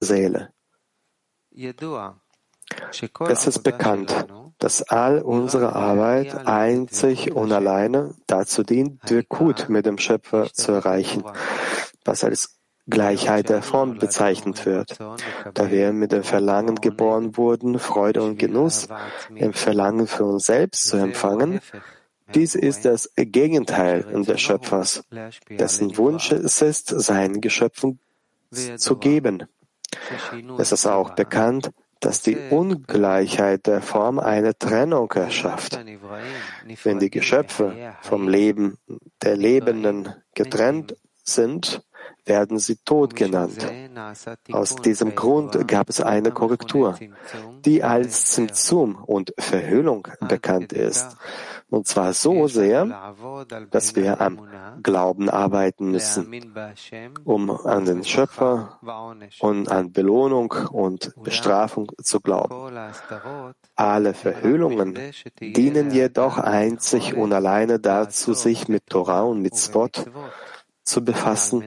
[0.00, 0.52] Seele.
[3.28, 4.26] Es ist bekannt,
[4.58, 11.24] dass all unsere Arbeit einzig und alleine dazu dient, Dwekut mit dem Schöpfer zu erreichen,
[12.04, 14.98] was als Gleichheit der Form bezeichnet wird.
[15.54, 18.88] Da wir mit dem Verlangen geboren wurden, Freude und Genuss
[19.34, 21.60] im Verlangen für uns selbst zu empfangen,
[22.34, 25.04] dies ist das Gegenteil des Schöpfers,
[25.48, 27.98] dessen Wunsch es ist, seinen Geschöpfen
[28.76, 29.46] zu geben.
[30.58, 31.70] Es ist auch bekannt,
[32.00, 35.78] dass die Ungleichheit der Form eine Trennung erschafft.
[36.82, 38.78] Wenn die Geschöpfe vom Leben
[39.22, 41.82] der Lebenden getrennt sind,
[42.24, 43.66] werden sie tot genannt.
[44.50, 46.98] Aus diesem Grund gab es eine Korrektur,
[47.64, 51.16] die als Zimzum und Verhüllung bekannt ist.
[51.70, 53.14] Und zwar so sehr,
[53.70, 54.48] dass wir am
[54.82, 56.26] Glauben arbeiten müssen,
[57.24, 58.78] um an den Schöpfer
[59.40, 62.74] und an Belohnung und Bestrafung zu glauben.
[63.76, 64.98] Alle Verhüllungen
[65.40, 70.06] dienen jedoch einzig und alleine dazu, sich mit Torah und mit Mitzvot
[70.84, 71.64] zu befassen,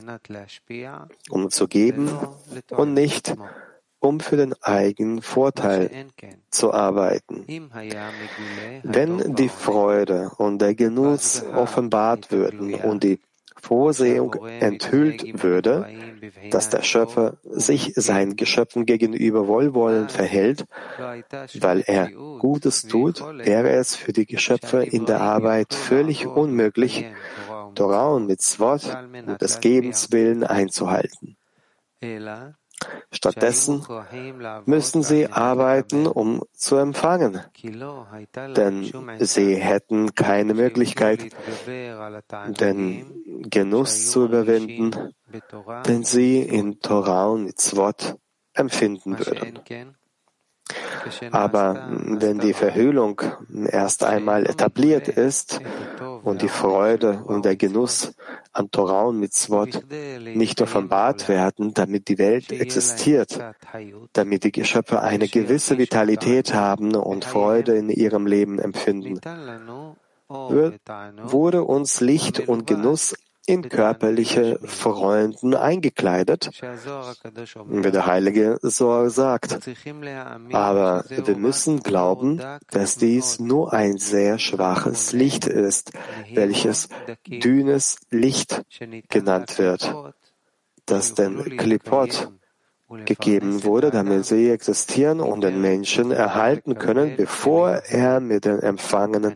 [1.30, 2.10] um zu geben
[2.72, 3.36] und nicht
[4.04, 5.90] um für den eigenen Vorteil
[6.52, 7.46] zu arbeiten.
[8.84, 13.20] Wenn die Freude und der Genuss offenbart würden und die
[13.62, 15.88] Vorsehung enthüllt würde,
[16.52, 20.66] dass der Schöpfer sich seinen Geschöpfen gegenüber wohlwollend verhält,
[21.62, 27.06] weil er Gutes tut, wäre es für die Geschöpfe in der Arbeit völlig unmöglich,
[27.74, 28.82] Torah und Mitzvot
[29.26, 31.38] und des Gebens willen einzuhalten.
[33.12, 33.86] Stattdessen
[34.66, 37.42] müssen sie arbeiten, um zu empfangen,
[38.56, 41.30] denn sie hätten keine Möglichkeit,
[41.66, 45.14] den Genuss zu überwinden,
[45.88, 48.16] den sie in Torah und Mitzvot
[48.54, 49.60] empfinden würden.
[51.32, 53.22] Aber wenn die Verhüllung
[53.70, 55.60] erst einmal etabliert ist
[56.24, 58.14] und die Freude und der Genuss
[58.54, 59.84] an Torah und Mitzvot
[60.34, 63.40] nicht offenbart werden, damit die Welt existiert,
[64.14, 69.20] damit die Geschöpfe eine gewisse Vitalität haben und Freude in ihrem Leben empfinden,
[70.30, 73.16] wurde uns Licht und Genuss
[73.46, 79.60] in körperliche Freunden eingekleidet, wie der heilige Sohr sagt.
[80.54, 85.92] Aber wir müssen glauben, dass dies nur ein sehr schwaches Licht ist,
[86.34, 86.88] welches
[87.28, 88.64] dünnes Licht
[89.10, 89.94] genannt wird,
[90.86, 92.32] das den Klipot
[93.06, 99.36] gegeben wurde, damit sie existieren und den Menschen erhalten können, bevor er mit den Empfangenen,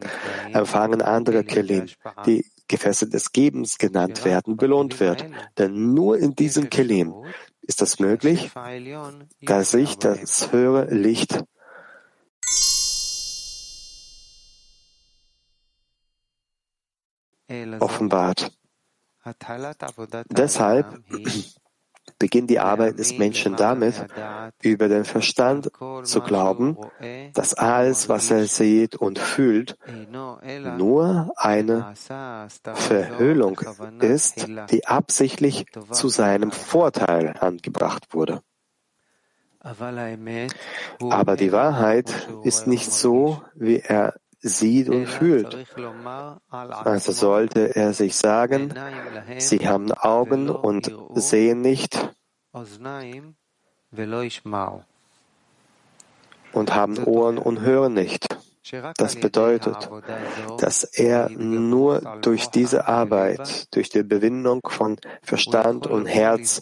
[0.54, 1.88] Empfangen anderer Kelim,
[2.26, 5.26] die Gefäße des Gebens genannt werden, belohnt wird.
[5.58, 7.14] Denn nur in diesem Kelim
[7.62, 8.52] ist es möglich,
[9.42, 11.44] dass sich das höhere Licht
[17.80, 18.52] offenbart.
[20.30, 21.04] Deshalb
[22.20, 24.06] beginnt die Arbeit des Menschen damit,
[24.62, 25.70] über den Verstand
[26.04, 26.78] zu glauben,
[27.34, 29.78] dass alles, was er sieht und fühlt,
[30.78, 31.94] nur eine
[32.74, 33.62] Verhüllung
[34.00, 38.42] ist, die absichtlich zu seinem Vorteil angebracht wurde.
[41.10, 45.58] Aber die Wahrheit ist nicht so, wie er sieht und fühlt.
[46.50, 48.74] Also sollte er sich sagen,
[49.38, 52.14] sie haben Augen und sehen nicht
[56.54, 58.28] und haben Ohren und hören nicht.
[58.98, 59.90] Das bedeutet,
[60.60, 66.62] dass er nur durch diese Arbeit, durch die Bewindung von Verstand und Herz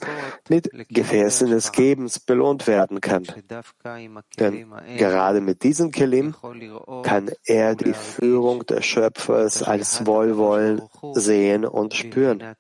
[0.50, 3.26] mit Gefäßen des Gebens belohnt werden kann.
[4.40, 6.36] Denn gerade mit diesem Kelim
[7.04, 10.82] kann er die Führung des Schöpfers als Wohlwollen
[11.14, 12.56] sehen und spüren.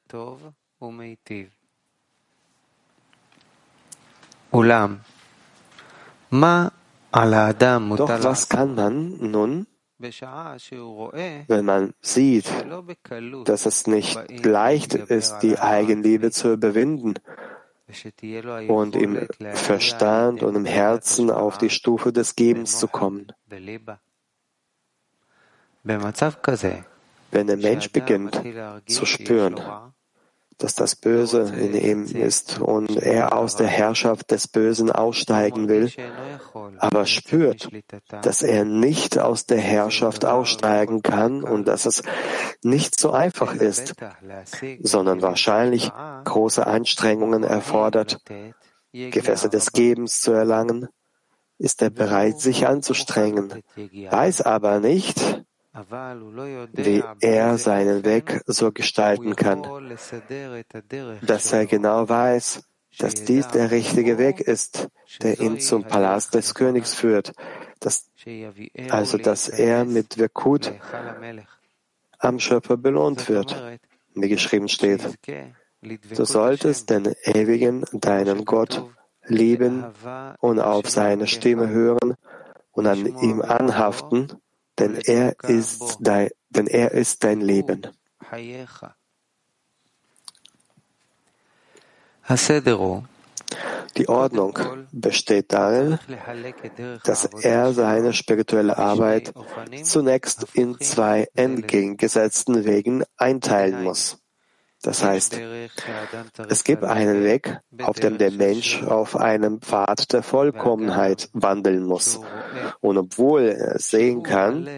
[4.51, 5.01] Ulam.
[6.29, 6.71] Ma
[7.15, 9.67] doch was kann man nun,
[9.97, 12.45] wenn man sieht,
[13.45, 17.13] dass es nicht leicht ist, die Eigenliebe zu überwinden
[18.67, 23.31] und im Verstand und im Herzen auf die Stufe des Gebens zu kommen?
[27.31, 28.41] Wenn der Mensch beginnt
[28.87, 29.55] zu spüren,
[30.57, 35.91] dass das Böse in ihm ist und er aus der Herrschaft des Bösen aussteigen will,
[36.77, 37.69] aber spürt,
[38.21, 42.03] dass er nicht aus der Herrschaft aussteigen kann und dass es
[42.63, 43.95] nicht so einfach ist,
[44.81, 45.91] sondern wahrscheinlich
[46.23, 48.19] große Anstrengungen erfordert,
[48.93, 50.87] Gefäße des Gebens zu erlangen,
[51.57, 55.43] ist er bereit, sich anzustrengen, weiß aber nicht,
[56.73, 59.63] wie er seinen Weg so gestalten kann,
[61.21, 62.63] dass er genau weiß,
[62.97, 64.87] dass dies der richtige Weg ist,
[65.21, 67.33] der ihn zum Palast des Königs führt,
[67.79, 68.09] dass,
[68.89, 70.73] also dass er mit Wirkut
[72.19, 73.79] am Schöpfer belohnt wird,
[74.13, 75.01] wie geschrieben steht.
[75.81, 78.89] Du solltest den Ewigen, deinen Gott,
[79.27, 79.85] lieben
[80.39, 82.15] und auf seine Stimme hören
[82.71, 84.31] und an ihm anhaften,
[84.79, 87.87] denn er ist dein, denn er ist dein Leben.
[93.97, 94.59] Die Ordnung
[94.91, 95.99] besteht darin,
[97.03, 99.33] dass er seine spirituelle Arbeit
[99.83, 104.24] zunächst in zwei entgegengesetzten Wegen einteilen muss.
[104.85, 105.39] Das heißt,
[106.47, 112.19] es gibt einen Weg, auf dem der Mensch auf einem Pfad der Vollkommenheit wandeln muss.
[112.81, 114.69] Und obwohl er sehen kann,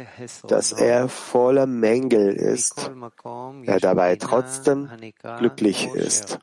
[0.48, 2.90] dass er voller Mängel ist,
[3.66, 4.90] er dabei trotzdem
[5.40, 6.40] glücklich ist.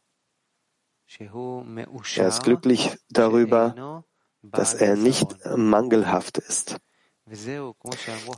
[2.16, 4.04] Er ist glücklich darüber,
[4.42, 5.26] dass er nicht
[5.56, 6.76] mangelhaft ist.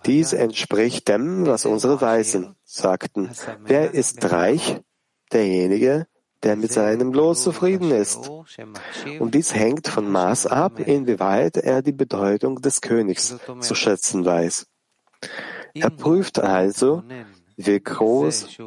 [0.04, 3.32] Dies entspricht dem, was unsere Weisen sagten.
[3.64, 4.80] Wer ist reich?
[5.32, 6.06] Derjenige,
[6.42, 8.30] der mit seinem Los zufrieden ist.
[9.18, 14.66] Und dies hängt von Maß ab, inwieweit er die Bedeutung des Königs zu schätzen weiß.
[15.74, 17.02] Er prüft also,
[17.56, 18.58] wie groß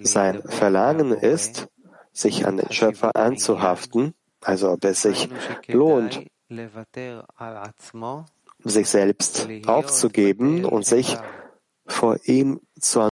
[0.00, 1.68] sein Verlangen ist,
[2.12, 5.28] sich an den Schöpfer anzuhaften, also ob es sich
[5.68, 6.26] lohnt,
[8.64, 11.16] sich selbst aufzugeben und sich
[11.86, 13.08] vor ihm zu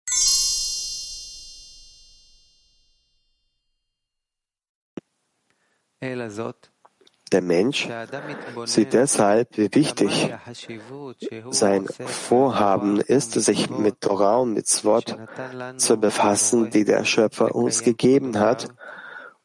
[6.03, 7.89] Der Mensch
[8.65, 10.35] sieht deshalb, wie wichtig
[11.51, 15.17] sein Vorhaben ist, sich mit Torah und mit Swot
[15.77, 18.69] zu befassen, die der Schöpfer uns gegeben hat,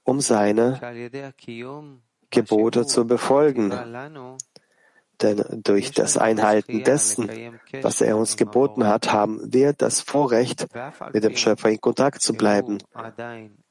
[0.04, 0.80] um seine
[2.32, 3.72] Gebote zu befolgen.
[5.22, 7.30] Denn durch das Einhalten dessen,
[7.82, 10.68] was er uns geboten hat, haben wir das Vorrecht,
[11.14, 12.80] mit dem Schöpfer in Kontakt zu bleiben.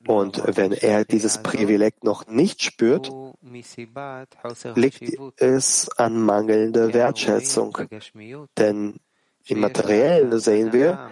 [0.06, 3.10] Und wenn er dieses Privileg noch nicht spürt,
[4.74, 7.78] liegt es an mangelnder Wertschätzung.
[8.58, 9.00] Denn
[9.46, 11.10] im Materiellen sehen wir,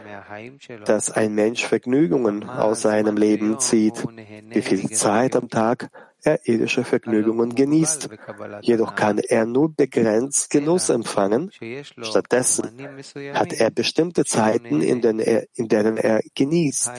[0.85, 4.05] dass ein Mensch Vergnügungen aus seinem Leben zieht,
[4.49, 5.91] wie viel Zeit am Tag
[6.25, 8.09] er irdische Vergnügungen genießt.
[8.61, 11.51] Jedoch kann er nur begrenzt Genuss empfangen.
[12.01, 16.93] Stattdessen hat er bestimmte Zeiten, in denen er, in denen er genießt.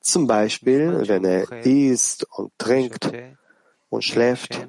[0.00, 3.10] Zum Beispiel, wenn er isst und trinkt
[3.88, 4.66] und schläft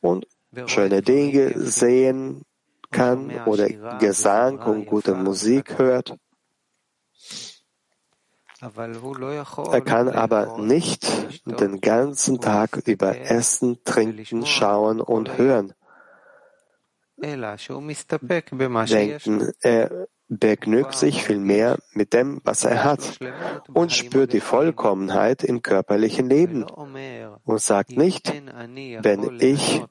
[0.00, 0.26] und
[0.66, 2.45] schöne Dinge sehen
[2.90, 3.68] kann oder
[3.98, 6.16] Gesang und gute Musik hört.
[8.60, 11.06] Er kann aber nicht
[11.44, 15.74] den ganzen Tag über Essen, Trinken, Schauen und Hören
[18.88, 19.52] denken.
[19.60, 23.18] Er begnügt sich vielmehr mit dem, was er hat
[23.72, 26.64] und spürt die Vollkommenheit im körperlichen Leben
[27.44, 29.82] und sagt nicht, wenn ich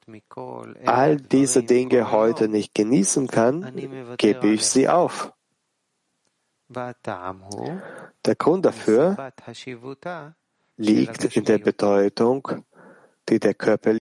[0.86, 3.74] all diese Dinge heute nicht genießen kann,
[4.18, 5.32] gebe ich sie auf.
[6.68, 9.32] Der Grund dafür
[10.78, 12.48] liegt in der Bedeutung,
[13.30, 14.00] die der körperliche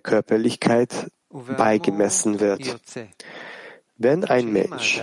[0.00, 2.80] Körperlichkeit beigemessen wird.
[3.96, 5.02] Wenn ein Mensch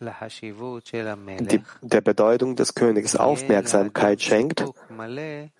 [0.00, 4.64] die, der Bedeutung des Königs Aufmerksamkeit schenkt,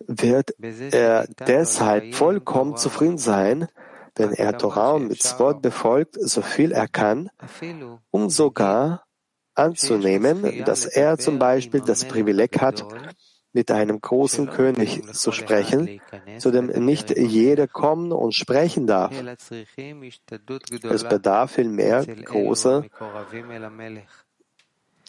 [0.07, 3.69] wird er deshalb vollkommen zufrieden sein,
[4.17, 7.31] wenn er Torah und Mitzvot befolgt, so viel er kann,
[8.11, 9.05] um sogar
[9.55, 12.85] anzunehmen, dass er zum Beispiel das Privileg hat,
[13.53, 16.01] mit einem großen König zu sprechen,
[16.39, 19.13] zu dem nicht jeder kommen und sprechen darf.
[20.83, 22.85] Es bedarf vielmehr großer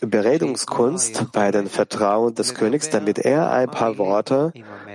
[0.01, 4.51] Beredungskunst bei den Vertrauen des Königs, damit er ein paar Worte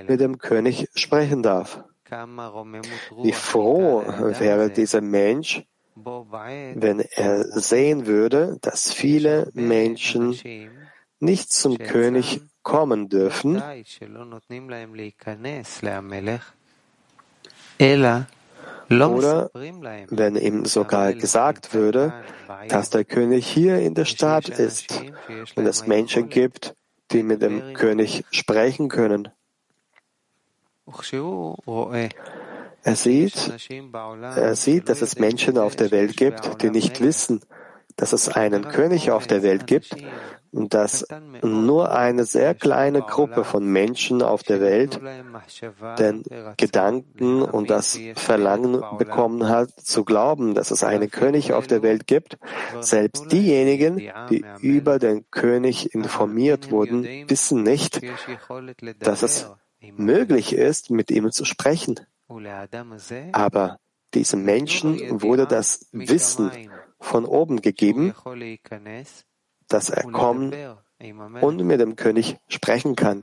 [0.06, 1.82] mit dem König sprechen darf.
[3.22, 4.02] Wie froh
[4.38, 5.64] wäre dieser Mensch,
[5.94, 10.38] wenn er sehen würde, dass viele Menschen
[11.20, 13.62] nicht zum König kommen dürfen,
[18.90, 19.50] oder
[20.10, 22.12] wenn ihm sogar gesagt würde,
[22.68, 24.92] dass der König hier in der Stadt ist
[25.56, 26.74] und es Menschen gibt,
[27.10, 29.28] die mit dem König sprechen können.
[32.82, 33.70] Er sieht,
[34.22, 37.40] er sieht, dass es Menschen auf der Welt gibt, die nicht wissen,
[37.98, 39.94] dass es einen König auf der Welt gibt
[40.52, 41.06] und dass
[41.42, 45.00] nur eine sehr kleine Gruppe von Menschen auf der Welt
[45.98, 46.22] den
[46.56, 52.06] Gedanken und das Verlangen bekommen hat, zu glauben, dass es einen König auf der Welt
[52.06, 52.38] gibt.
[52.80, 58.00] Selbst diejenigen, die über den König informiert wurden, wissen nicht,
[59.00, 59.50] dass es
[59.96, 62.00] möglich ist, mit ihm zu sprechen.
[63.32, 63.80] Aber
[64.14, 66.50] diesem Menschen wurde das Wissen
[67.00, 68.14] von oben gegeben,
[69.68, 70.52] dass er kommen
[71.40, 73.22] und mit dem König sprechen kann.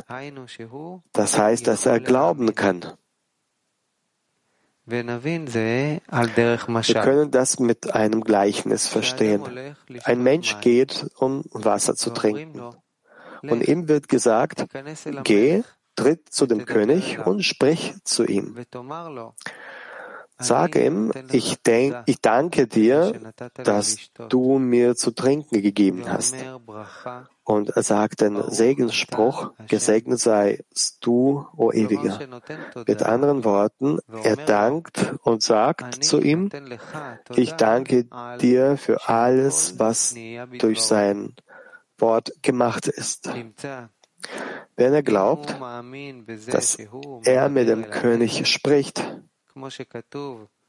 [1.11, 2.93] Das heißt, dass er glauben kann.
[4.87, 5.03] Wir
[7.01, 9.75] können das mit einem Gleichnis verstehen.
[10.03, 12.61] Ein Mensch geht, um Wasser zu trinken.
[13.41, 14.67] Und ihm wird gesagt,
[15.23, 15.63] geh,
[15.95, 18.55] tritt zu dem König und sprich zu ihm.
[20.37, 23.13] Sage ihm, ich, denk, ich danke dir,
[23.55, 23.97] dass
[24.29, 26.35] du mir zu trinken gegeben hast.
[27.43, 32.19] Und er sagt den Segensspruch, gesegnet seist du, o Ewiger.
[32.87, 36.49] Mit anderen Worten, er dankt und sagt zu ihm,
[37.35, 38.07] ich danke
[38.41, 40.15] dir für alles, was
[40.59, 41.35] durch sein
[41.97, 43.29] Wort gemacht ist.
[44.75, 45.55] Wenn er glaubt,
[46.47, 46.77] dass
[47.23, 49.01] er mit dem König spricht,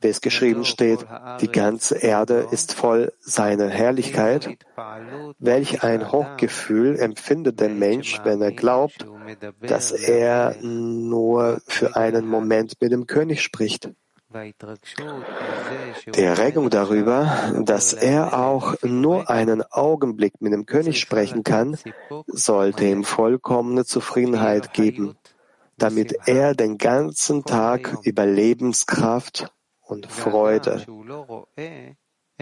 [0.00, 1.06] wie es geschrieben steht,
[1.40, 4.58] die ganze Erde ist voll seiner Herrlichkeit.
[5.38, 9.06] Welch ein Hochgefühl empfindet der Mensch, wenn er glaubt,
[9.60, 13.90] dass er nur für einen Moment mit dem König spricht.
[16.14, 21.78] Die Erregung darüber, dass er auch nur einen Augenblick mit dem König sprechen kann,
[22.26, 25.16] sollte ihm vollkommene Zufriedenheit geben
[25.76, 30.85] damit er den ganzen Tag Überlebenskraft und Freude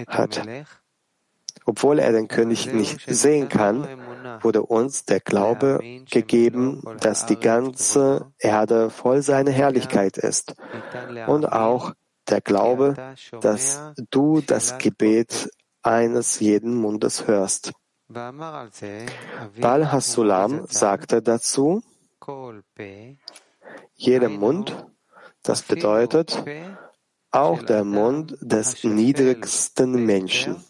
[0.08, 0.42] hat.
[1.66, 3.88] Obwohl er den König nicht sehen kann,
[4.42, 10.54] wurde uns der Glaube gegeben, dass die ganze Erde voll seiner Herrlichkeit ist.
[11.26, 11.92] Und auch
[12.28, 12.94] der Glaube,
[13.40, 15.48] dass du das Gebet
[15.82, 17.72] eines jeden Mundes hörst.
[18.08, 21.82] Bal Hasulam sagte dazu,
[23.94, 24.86] jeder Mund,
[25.42, 26.42] das bedeutet
[27.30, 30.62] auch der Mund des niedrigsten Menschen.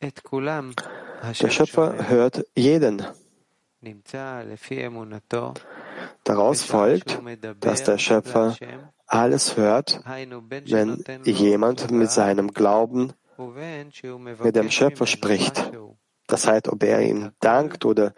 [0.00, 3.04] Der Schöpfer hört jeden.
[6.24, 7.20] Daraus folgt,
[7.60, 8.56] dass der Schöpfer
[9.06, 13.12] alles hört, wenn jemand mit seinem Glauben
[14.42, 15.70] mit dem Schöpfer spricht.
[16.26, 18.14] Das heißt, ob er ihm dankt oder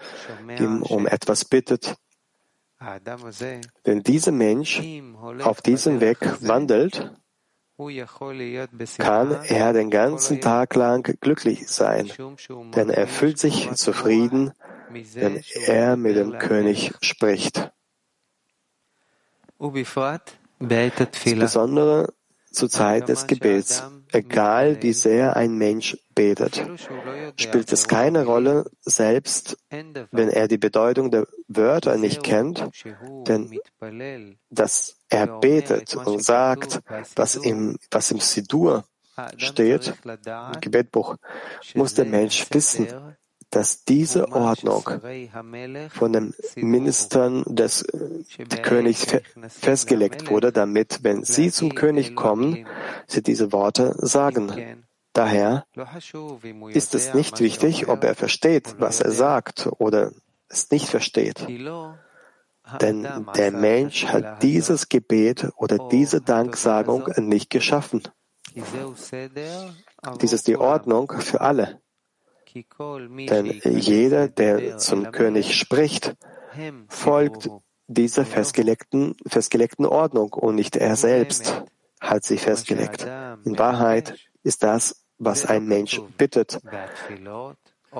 [0.58, 1.96] ihm um etwas bittet.
[3.84, 4.82] Wenn dieser Mensch
[5.42, 7.12] auf diesem Weg wandelt,
[8.98, 12.10] kann er den ganzen Tag lang glücklich sein,
[12.74, 14.52] denn er fühlt sich zufrieden,
[14.90, 17.70] wenn er mit dem König spricht.
[20.60, 22.12] Insbesondere
[22.50, 23.82] zur Zeit des Gebets.
[24.10, 26.64] Egal wie sehr ein Mensch betet,
[27.36, 32.64] spielt es keine Rolle, selbst wenn er die Bedeutung der Wörter nicht kennt,
[33.26, 33.60] denn
[34.48, 36.80] dass er betet und sagt,
[37.16, 38.84] was im, was im Sidur
[39.36, 41.16] steht, im Gebetbuch,
[41.74, 42.88] muss der Mensch wissen,
[43.50, 44.84] dass diese Ordnung
[45.90, 47.86] von den Ministern des
[48.62, 49.06] Königs
[49.48, 52.66] festgelegt wurde, damit, wenn sie zum König kommen,
[53.06, 54.84] sie diese Worte sagen.
[55.14, 55.64] Daher
[56.72, 60.12] ist es nicht wichtig, ob er versteht, was er sagt oder
[60.48, 61.46] es nicht versteht.
[62.82, 68.02] Denn der Mensch hat dieses Gebet oder diese Danksagung nicht geschaffen.
[70.20, 71.80] Dies ist die Ordnung für alle.
[72.54, 76.16] Denn jeder, der zum König spricht,
[76.88, 77.50] folgt
[77.86, 81.62] dieser festgelegten, festgelegten Ordnung und nicht er selbst
[82.00, 83.06] hat sie festgelegt.
[83.44, 86.60] In Wahrheit ist das, was ein Mensch bittet,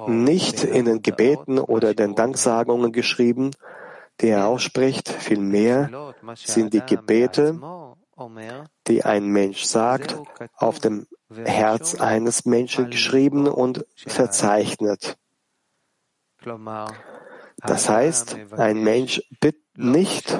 [0.06, 3.50] nicht in den Gebeten oder den Danksagungen geschrieben,
[4.20, 7.58] die er ausspricht, vielmehr sind die Gebete,
[8.86, 10.16] die ein Mensch sagt,
[10.56, 15.16] auf dem Herz eines Menschen geschrieben und verzeichnet.
[17.58, 20.36] Das heißt, ein Mensch bittet nicht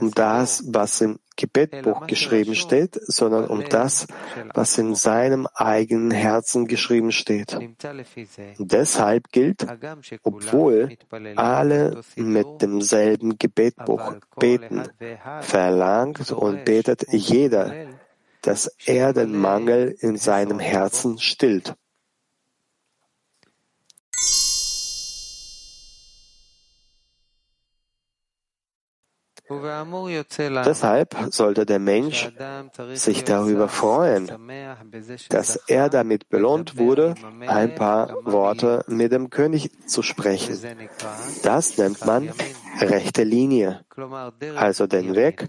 [0.00, 4.06] um das, was im Gebetbuch geschrieben steht, sondern um das,
[4.54, 7.58] was in seinem eigenen Herzen geschrieben steht.
[8.58, 9.66] deshalb gilt,
[10.22, 10.96] obwohl
[11.36, 14.84] alle mit demselben Gebetbuch beten,
[15.40, 17.72] verlangt und betet jeder,
[18.42, 21.74] dass er den Mangel in seinem Herzen stillt.
[29.50, 32.30] Deshalb sollte der Mensch
[32.94, 34.30] sich darüber freuen,
[35.28, 37.14] dass er damit belohnt wurde,
[37.46, 40.56] ein paar Worte mit dem König zu sprechen.
[41.42, 42.32] Das nennt man
[42.80, 43.84] rechte Linie,
[44.56, 45.48] also den Weg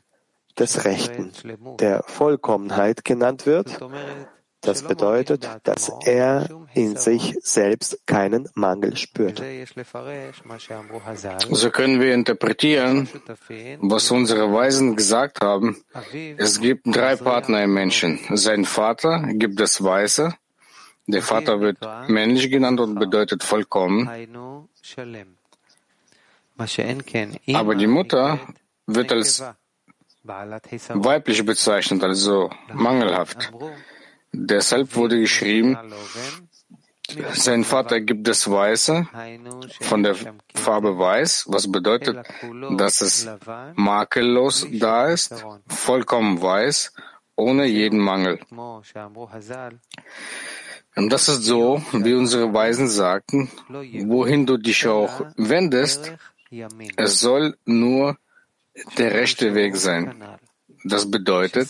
[0.58, 1.31] des Rechten,
[1.79, 3.79] der Vollkommenheit genannt wird,
[4.62, 9.41] das bedeutet, dass er in sich selbst keinen Mangel spürt.
[11.50, 13.10] So können wir interpretieren,
[13.80, 15.84] was unsere Weisen gesagt haben.
[16.38, 18.20] Es gibt drei Partner im Menschen.
[18.34, 20.34] Sein Vater gibt das Weiße.
[21.08, 24.10] Der Vater wird männlich genannt und bedeutet vollkommen.
[27.53, 28.39] Aber die Mutter
[28.86, 29.44] wird als
[30.24, 33.51] weiblich bezeichnet, also mangelhaft.
[34.33, 35.77] Deshalb wurde geschrieben,
[37.33, 39.07] sein Vater gibt das Weiße
[39.81, 40.15] von der
[40.53, 42.25] Farbe Weiß, was bedeutet,
[42.77, 43.29] dass es
[43.75, 46.93] makellos da ist, vollkommen weiß,
[47.35, 48.39] ohne jeden Mangel.
[50.95, 56.13] Und das ist so, wie unsere Weisen sagten, wohin du dich auch wendest,
[56.97, 58.17] es soll nur
[58.97, 60.21] der rechte Weg sein.
[60.83, 61.69] Das bedeutet,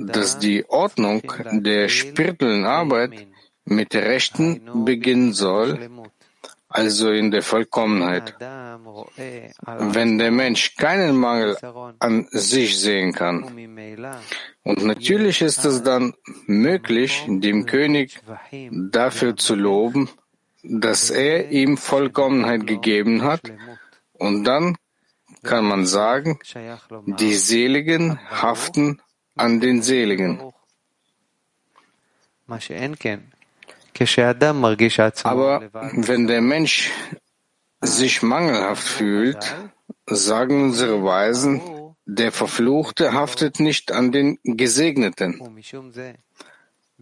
[0.00, 3.26] dass die Ordnung der spirituellen Arbeit
[3.64, 5.90] mit Rechten beginnen soll,
[6.68, 8.34] also in der Vollkommenheit.
[8.38, 11.56] Wenn der Mensch keinen Mangel
[11.98, 13.44] an sich sehen kann,
[14.64, 16.14] und natürlich ist es dann
[16.46, 18.20] möglich, dem König
[18.70, 20.08] dafür zu loben,
[20.62, 23.52] dass er ihm Vollkommenheit gegeben hat,
[24.14, 24.76] und dann
[25.42, 26.38] kann man sagen,
[27.06, 29.00] die Seligen haften
[29.36, 30.40] an den Seligen.
[35.24, 36.90] Aber wenn der Mensch
[37.80, 39.56] sich mangelhaft fühlt,
[40.06, 41.60] sagen unsere Weisen,
[42.04, 45.40] der Verfluchte haftet nicht an den Gesegneten.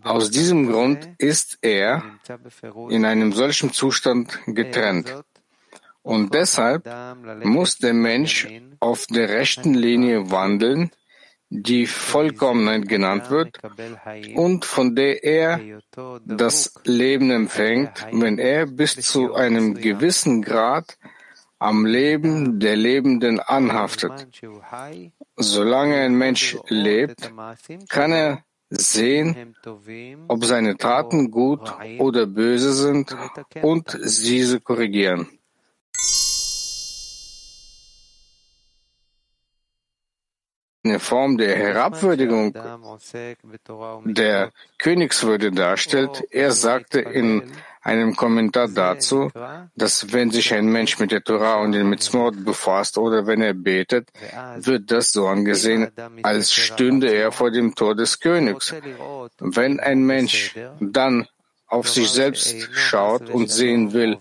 [0.02, 2.02] Aus diesem Grund ist er
[2.88, 5.24] in einem solchen Zustand getrennt.
[6.02, 6.88] Und deshalb
[7.44, 8.48] muss der Mensch
[8.80, 10.90] auf der rechten Linie wandeln,
[11.50, 13.58] die Vollkommenheit genannt wird
[14.34, 15.60] und von der er
[16.24, 20.96] das Leben empfängt, wenn er bis zu einem gewissen Grad
[21.58, 24.28] am Leben der Lebenden anhaftet.
[25.36, 27.32] Solange ein Mensch lebt,
[27.88, 29.56] kann er sehen,
[30.28, 33.14] ob seine Taten gut oder böse sind
[33.60, 35.39] und diese korrigieren.
[40.90, 42.54] Eine Form der Herabwürdigung
[44.04, 46.24] der Königswürde darstellt.
[46.30, 49.30] Er sagte in einem Kommentar dazu,
[49.74, 53.54] dass wenn sich ein Mensch mit der Torah und den Mitzvot befasst oder wenn er
[53.54, 54.10] betet,
[54.56, 55.90] wird das so angesehen,
[56.22, 58.74] als stünde er vor dem Tor des Königs.
[59.38, 61.26] Wenn ein Mensch dann
[61.70, 64.18] auf sich selbst schaut und sehen will,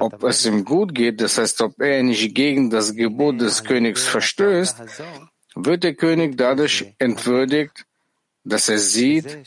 [0.00, 4.04] ob es ihm gut geht, das heißt, ob er nicht gegen das Gebot des Königs
[4.04, 4.76] verstößt,
[5.54, 7.86] wird der König dadurch entwürdigt,
[8.44, 9.38] dass er sieht,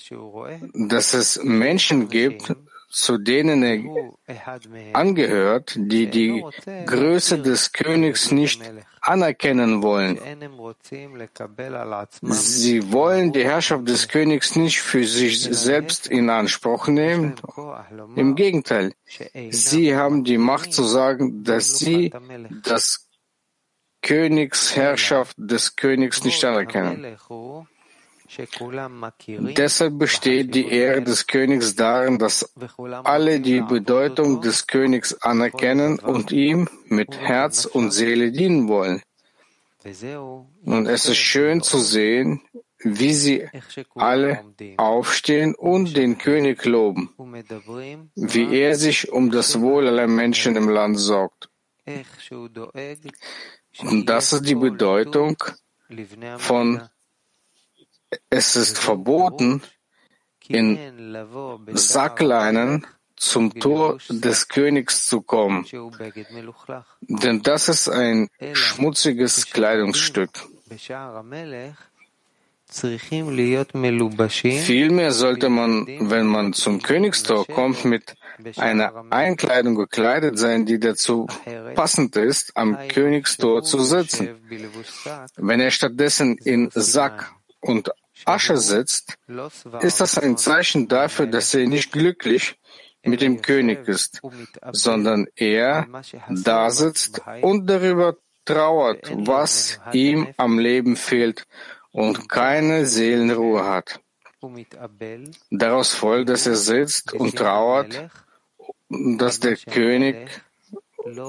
[0.73, 2.55] dass es Menschen gibt,
[2.89, 3.79] zu denen er
[4.93, 6.43] angehört, die die
[6.85, 8.61] Größe des Königs nicht
[9.01, 10.19] anerkennen wollen.
[12.21, 17.35] Sie wollen die Herrschaft des Königs nicht für sich selbst in Anspruch nehmen.
[18.15, 18.93] Im Gegenteil,
[19.49, 22.11] sie haben die Macht zu sagen, dass sie
[22.63, 23.06] das
[24.07, 27.17] Königsherrschaft des Königs nicht anerkennen.
[29.55, 32.53] Deshalb besteht die Ehre des Königs darin, dass
[33.03, 39.01] alle die Bedeutung des Königs anerkennen und ihm mit Herz und Seele dienen wollen.
[40.65, 42.41] Und es ist schön zu sehen,
[42.79, 43.47] wie sie
[43.95, 44.43] alle
[44.77, 47.13] aufstehen und den König loben,
[48.15, 51.49] wie er sich um das Wohl aller Menschen im Land sorgt.
[53.79, 55.37] Und das ist die Bedeutung
[56.37, 56.81] von
[58.29, 59.61] es ist verboten,
[60.47, 60.79] in
[61.73, 62.85] Sackleinen
[63.15, 65.65] zum Tor des Königs zu kommen,
[67.01, 70.29] denn das ist ein schmutziges Kleidungsstück.
[74.59, 78.15] Vielmehr sollte man, wenn man zum Königstor kommt, mit
[78.57, 81.27] einer Einkleidung gekleidet sein, die dazu
[81.75, 84.37] passend ist, am Königstor zu sitzen.
[85.35, 87.91] Wenn er stattdessen in Sack und
[88.25, 89.17] Asche sitzt,
[89.81, 92.57] ist das ein Zeichen dafür, dass er nicht glücklich
[93.03, 94.21] mit dem König ist,
[94.71, 95.87] sondern er
[96.29, 101.45] da sitzt und darüber trauert, was ihm am Leben fehlt
[101.91, 103.99] und keine Seelenruhe hat.
[105.49, 108.09] Daraus folgt, dass er sitzt und trauert,
[108.89, 110.41] dass der König,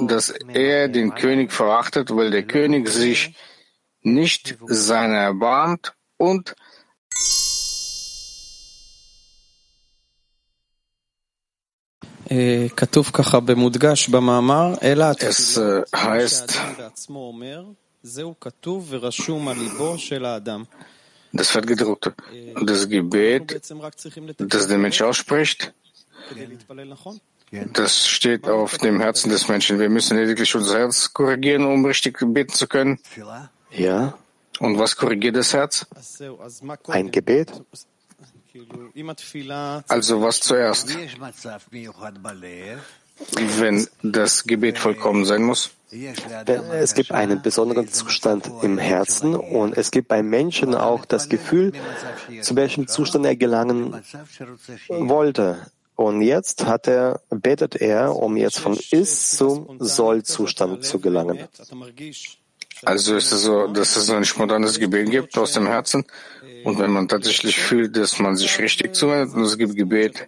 [0.07, 3.35] dass er den König verachtet, weil der König sich
[4.03, 6.55] nicht seiner erbarmt und
[15.23, 15.57] Es
[15.95, 16.61] heißt,
[21.33, 22.13] das wird gedruckt,
[22.63, 23.61] das Gebet,
[24.39, 25.73] das der Mensch ausspricht,
[27.73, 29.79] das steht auf dem Herzen des Menschen.
[29.79, 32.99] Wir müssen lediglich unser Herz korrigieren, um richtig beten zu können.
[33.71, 34.15] Ja.
[34.61, 35.87] Und was korrigiert das Herz?
[36.89, 37.53] Ein Gebet.
[39.89, 40.97] Also was zuerst?
[43.59, 45.71] Wenn das Gebet vollkommen sein muss?
[45.91, 51.73] Es gibt einen besonderen Zustand im Herzen und es gibt beim Menschen auch das Gefühl,
[52.43, 53.95] zu welchem Zustand er gelangen
[54.89, 55.67] wollte.
[55.99, 61.49] Und jetzt hat er, betet er, um jetzt von Ist zum Soll-Zustand zu gelangen.
[62.85, 66.05] Also ist es so, dass es ein spontanes Gebet gibt aus dem Herzen.
[66.63, 70.25] Und wenn man tatsächlich fühlt, dass man sich richtig zuwendet, und es gibt Gebet,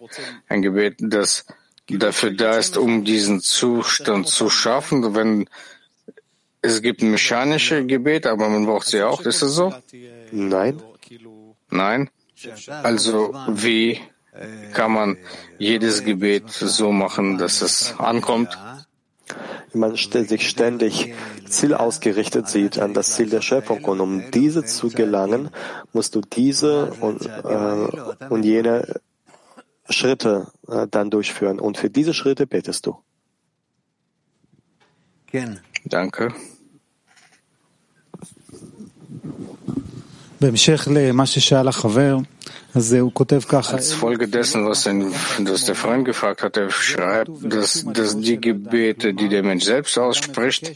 [0.49, 1.45] ein Gebet, das
[1.87, 5.15] dafür da ist, um diesen Zustand zu schaffen.
[5.15, 5.47] Wenn
[6.61, 9.73] es gibt mechanische Gebet, aber man braucht sie auch, ist es so?
[10.33, 10.81] Nein.
[11.69, 12.09] Nein?
[12.83, 14.01] Also wie
[14.73, 15.17] kann man
[15.57, 18.57] jedes Gebet so machen, dass es ankommt?
[19.73, 21.13] man sich ständig
[21.45, 23.83] zielausgerichtet sieht an das Ziel der Schöpfung.
[23.85, 25.49] Und um diese zu gelangen,
[25.93, 28.99] musst du diese und, äh, und jene
[29.89, 31.59] Schritte äh, dann durchführen.
[31.59, 32.97] Und für diese Schritte betest du.
[35.85, 36.33] Danke.
[42.73, 48.39] Als Folge dessen, was, ein, was der Freund gefragt hat, er schreibt, dass, dass die
[48.39, 50.71] Gebete, die der Mensch selbst ausspricht,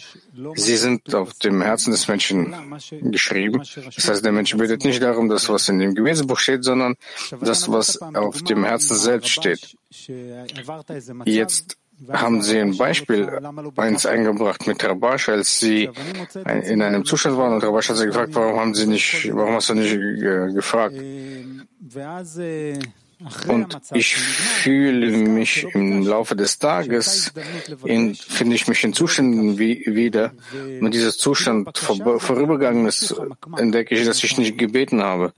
[0.55, 2.53] sie sind auf dem Herzen des Menschen
[3.01, 3.61] geschrieben.
[3.95, 6.95] Das heißt, der Mensch betet nicht darum, dass was in dem Gebetsbuch steht, sondern
[7.41, 9.77] das, was auf dem Herzen selbst steht.
[11.25, 11.77] Jetzt
[12.11, 13.39] haben Sie ein Beispiel
[13.77, 15.89] eins eingebracht mit Rabash, als Sie
[16.43, 19.69] in einem Zustand waren und Rabash hat Sie gefragt, warum haben Sie nicht, warum hast
[19.69, 19.97] du nicht
[20.53, 20.95] gefragt?
[23.47, 27.31] Und ich fühle mich im Laufe des Tages,
[27.83, 30.31] in, finde ich mich in Zuständen wie, wieder.
[30.81, 33.15] Und dieser Zustand vor, vorübergegangen ist,
[33.57, 35.33] entdecke ich, dass ich nicht gebeten habe.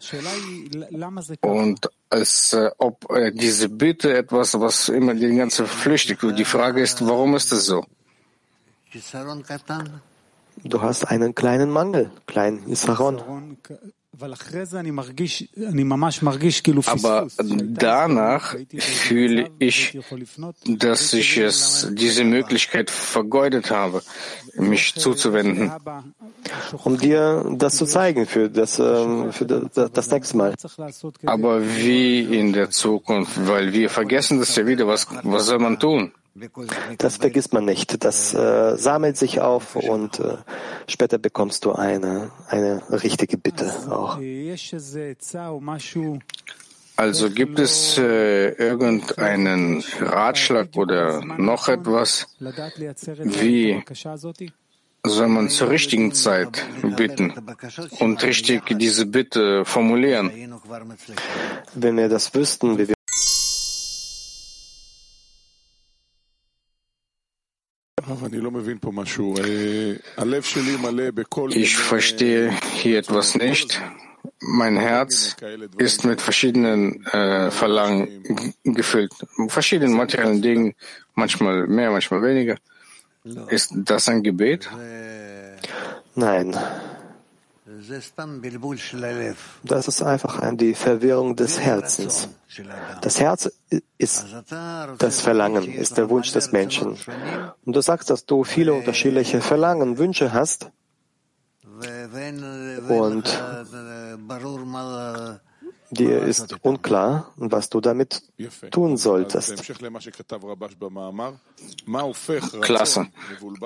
[1.42, 6.40] Und als äh, ob äh, diese Bitte etwas, was immer die ganze flüchtig wird.
[6.40, 7.86] Die Frage ist, warum ist es so?
[10.63, 13.58] Du hast einen kleinen Mangel, kleinen Isaron.
[14.20, 14.34] Aber
[17.63, 20.00] danach fühle ich,
[20.65, 24.02] dass ich es, diese Möglichkeit vergeudet habe,
[24.56, 25.72] mich zuzuwenden.
[26.84, 30.56] Um dir das zu zeigen für das, für das nächste Mal.
[31.26, 33.48] Aber wie in der Zukunft?
[33.48, 34.88] Weil wir vergessen das ja wieder.
[34.88, 36.12] Was, was soll man tun?
[36.97, 38.04] Das vergisst man nicht.
[38.04, 40.38] Das äh, sammelt sich auf und äh,
[40.88, 44.19] später bekommst du eine, eine richtige Bitte auch.
[47.00, 53.84] Also gibt es äh, irgendeinen Ratschlag oder noch etwas, wie
[55.06, 56.65] soll man zur richtigen Zeit
[56.97, 57.34] bitten
[58.00, 60.32] und richtig diese Bitte formulieren?
[61.76, 62.96] Wenn wir das wüssten, wie wir
[71.56, 73.82] Ich verstehe hier etwas nicht.
[74.39, 75.36] Mein Herz
[75.77, 79.13] ist mit verschiedenen äh, Verlangen gefüllt,
[79.47, 80.75] verschiedenen materiellen Dingen,
[81.15, 82.58] manchmal mehr, manchmal weniger.
[83.49, 84.69] Ist das ein Gebet?
[86.15, 86.58] Nein.
[89.63, 92.30] Das ist einfach die Verwirrung des Herzens.
[93.01, 93.51] Das Herz
[93.97, 94.25] ist
[94.99, 96.97] das Verlangen, ist der Wunsch des Menschen.
[97.65, 100.71] Und du sagst, dass du viele unterschiedliche Verlangen, Wünsche hast.
[102.88, 103.43] Und
[105.89, 108.21] Dir ist unklar, was du damit
[108.71, 109.63] tun solltest.
[112.62, 113.08] Klasse.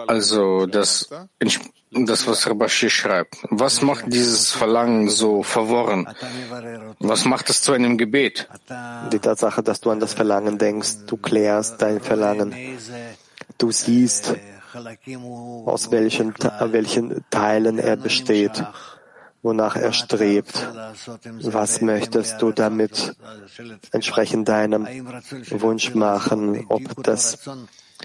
[0.07, 1.09] Also das,
[1.91, 3.37] das was Rabashi schreibt.
[3.49, 6.07] Was macht dieses Verlangen so verworren?
[6.99, 8.47] Was macht es zu einem Gebet?
[9.11, 12.55] Die Tatsache, dass du an das Verlangen denkst, du klärst dein Verlangen.
[13.57, 14.35] Du siehst,
[15.65, 16.33] aus welchen,
[16.71, 18.63] welchen Teilen er besteht
[19.41, 20.67] wonach er strebt.
[21.41, 23.15] Was möchtest du damit
[23.91, 24.87] entsprechend deinem
[25.49, 26.65] Wunsch machen?
[26.69, 27.39] Ob das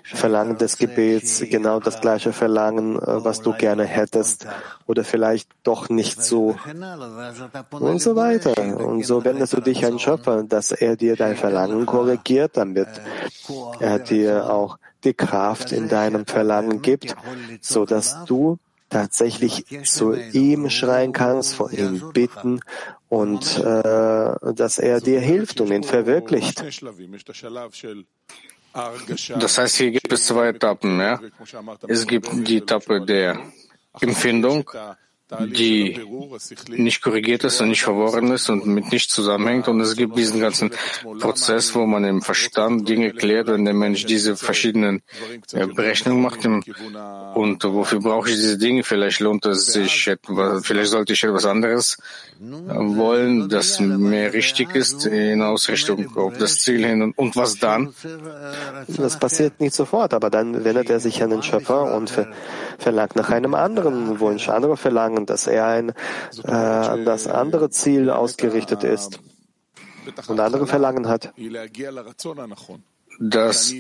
[0.05, 4.47] Verlangen des Gebets genau das gleiche Verlangen, äh, was du gerne hättest,
[4.87, 6.57] oder vielleicht doch nicht so
[7.71, 8.53] und so weiter.
[8.57, 12.89] Und so wendest du dich an Schöpfer, dass er dir dein Verlangen korrigiert, damit
[13.81, 17.17] er dir auch die Kraft in deinem Verlangen gibt,
[17.61, 22.61] so dass du tatsächlich zu ihm schreien kannst, vor ihm bitten
[23.09, 26.63] und äh, dass er dir hilft und ihn verwirklicht.
[29.39, 31.01] Das heißt, hier gibt es zwei Etappen.
[31.01, 31.21] Ja?
[31.89, 33.41] Es gibt die Etappe der
[34.01, 34.71] Empfindung,
[35.41, 36.01] die
[36.69, 39.69] nicht korrigiert ist und nicht verworren ist und mit nichts zusammenhängt.
[39.69, 40.71] Und es gibt diesen ganzen
[41.21, 45.03] Prozess, wo man im Verstand Dinge klärt, wenn der Mensch diese verschiedenen
[45.53, 46.47] äh, Berechnungen macht.
[46.47, 48.85] Und wofür brauche ich diese Dinge?
[48.85, 51.97] Vielleicht lohnt es sich etwas, vielleicht sollte ich etwas anderes
[52.39, 57.13] wollen, das mehr richtig ist in Ausrichtung auf das Ziel hin.
[57.17, 57.95] Und, was dann?
[58.87, 62.29] Das passiert nicht sofort, aber dann wendet er sich an den Schöpfer und ver
[62.79, 65.93] verlangt nach einem anderen Wunsch, andere verlangen, dass er ein,
[66.45, 69.21] äh, an das andere Ziel ausgerichtet ist
[70.27, 71.33] und andere Verlangen hat.
[73.19, 73.75] Das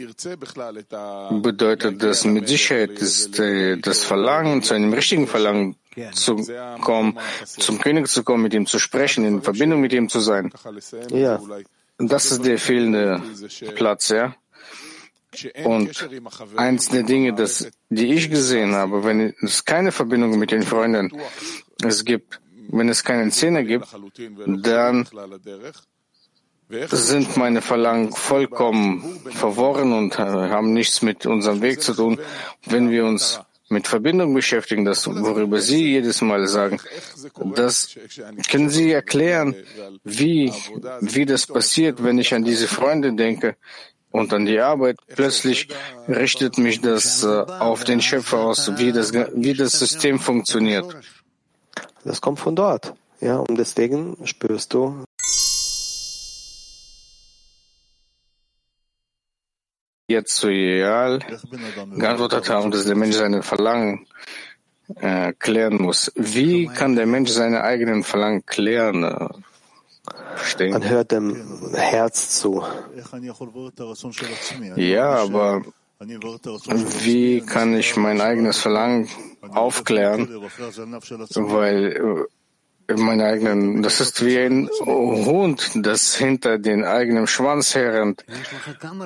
[1.43, 5.77] bedeutet, dass mit Sicherheit ist äh, das Verlangen, zu einem richtigen Verlangen
[6.13, 6.37] zu
[6.81, 10.53] kommen, zum König zu kommen, mit ihm zu sprechen, in Verbindung mit ihm zu sein.
[11.11, 11.41] Ja.
[11.99, 13.23] Das ist der fehlende
[13.75, 14.35] Platz, ja.
[15.65, 16.09] Und
[16.57, 21.13] eins der Dinge, das, die ich gesehen habe, wenn es keine Verbindung mit den Freunden
[21.85, 23.87] es gibt, wenn es keinen Zehner gibt,
[24.47, 25.07] dann
[26.91, 32.19] sind meine Verlangen vollkommen verworren und haben nichts mit unserem Weg zu tun.
[32.65, 36.81] Wenn wir uns mit Verbindung beschäftigen, das, worüber Sie jedes Mal sagen,
[37.55, 37.97] das
[38.51, 39.55] können Sie erklären,
[40.05, 40.53] wie,
[41.01, 43.57] wie das passiert, wenn ich an diese Freunde denke
[44.17, 44.99] und an die Arbeit.
[45.15, 45.69] Plötzlich
[46.09, 50.97] richtet mich das äh, auf den Schöpfer aus, wie das, wie das System funktioniert.
[52.05, 52.95] Das kommt von dort.
[53.21, 55.05] Ja, und deswegen spürst du,
[60.09, 61.19] jetzt zu Ideal
[61.97, 64.07] geantwortet haben, dass der Mensch seine Verlangen
[65.01, 66.13] äh, klären muss.
[66.15, 69.05] Wie kann der Mensch seine eigenen Verlangen klären?
[70.59, 70.71] Äh?
[70.71, 72.63] Man hört dem Herz zu.
[74.77, 75.63] Ja, aber
[77.03, 79.09] wie kann ich mein eigenes Verlangen
[79.41, 80.29] aufklären?
[81.35, 82.27] Weil
[82.95, 88.25] meine eigenen, das ist wie ein Hund, das hinter den eigenen Schwanz herrennt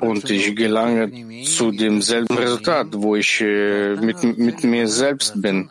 [0.00, 1.10] und ich gelange
[1.44, 5.70] zu demselben Resultat, wo ich äh, mit, mit mir selbst bin.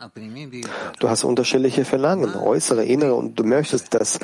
[0.98, 4.18] Du hast unterschiedliche Verlangen, äußere, innere und du möchtest das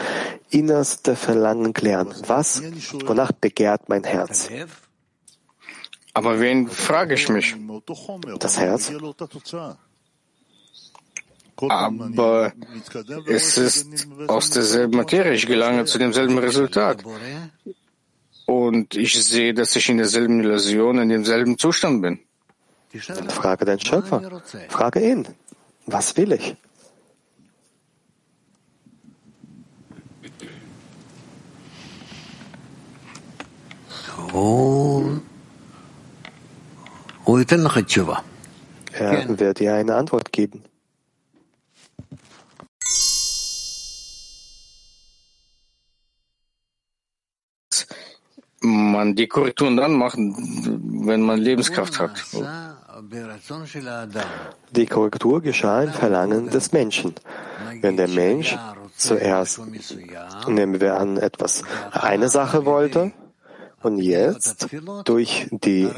[0.50, 2.14] innerste Verlangen klären.
[2.26, 2.62] Was,
[3.04, 4.48] wonach begehrt mein Herz?
[6.14, 7.54] Aber wen frage ich mich?
[8.38, 8.90] Das Herz?
[11.62, 12.52] Aber
[13.26, 15.32] es ist aus derselben Materie.
[15.34, 17.02] Ich gelange zu demselben Resultat.
[18.46, 22.20] Und ich sehe, dass ich in derselben Illusion, in demselben Zustand bin.
[23.28, 24.42] Frage den Schöpfer.
[24.68, 25.26] Frage ihn.
[25.86, 26.56] Was will ich?
[38.92, 40.62] Er wird dir eine Antwort geben.
[48.66, 52.24] Man die Korrekturen dann macht, wenn man Lebenskraft hat.
[54.70, 57.14] Die Korrektur geschah im Verlangen des Menschen.
[57.80, 58.56] Wenn der Mensch
[58.96, 59.60] zuerst,
[60.48, 63.12] nehmen wir an, etwas, eine Sache wollte,
[63.82, 64.66] und jetzt
[65.04, 65.88] durch die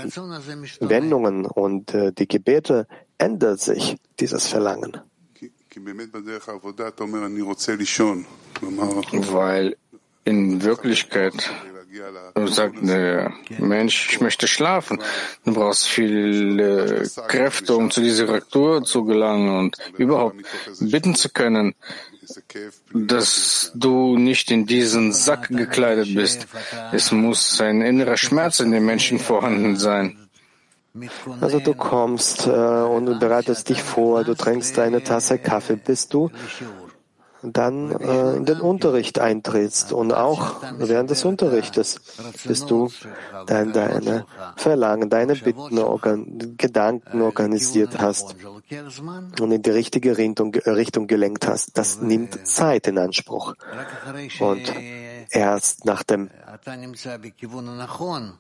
[0.81, 5.01] Wendungen und äh, die Gebete ändert sich dieses Verlangen.
[9.13, 9.77] Weil
[10.25, 11.51] in Wirklichkeit
[12.47, 15.01] sagt der Mensch, ich möchte schlafen.
[15.45, 20.37] Du brauchst viele Kräfte, um zu dieser Rektur zu gelangen und überhaupt
[20.81, 21.75] bitten zu können,
[22.93, 26.47] dass du nicht in diesen Sack gekleidet bist.
[26.93, 30.17] Es muss ein innerer Schmerz in den Menschen vorhanden sein.
[31.41, 36.31] Also du kommst äh, und bereitest dich vor, du trinkst eine Tasse Kaffee, bist du
[37.43, 42.01] dann äh, in den Unterricht eintrittst und auch während des Unterrichtes
[42.45, 42.91] bist du
[43.47, 48.35] dein, deine Verlangen, deine Bitten, organ, Gedanken organisiert hast
[49.41, 51.79] und in die richtige Richtung, Richtung gelenkt hast.
[51.79, 53.55] Das nimmt Zeit in Anspruch.
[54.41, 54.73] Und
[55.31, 56.31] erst nachdem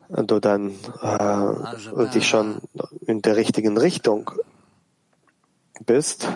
[0.08, 0.70] du dann
[1.02, 2.60] äh, dich schon
[3.06, 4.30] in der richtigen Richtung
[5.86, 6.28] bist,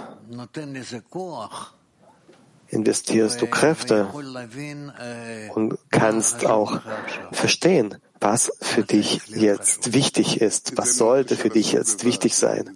[2.73, 4.09] investierst du Kräfte
[5.55, 6.81] und kannst auch
[7.31, 12.71] verstehen, was für dich jetzt wichtig ist, was sollte für dich jetzt wichtig sein.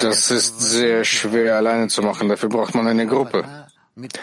[0.00, 3.44] Das ist sehr schwer alleine zu machen, dafür braucht man eine Gruppe.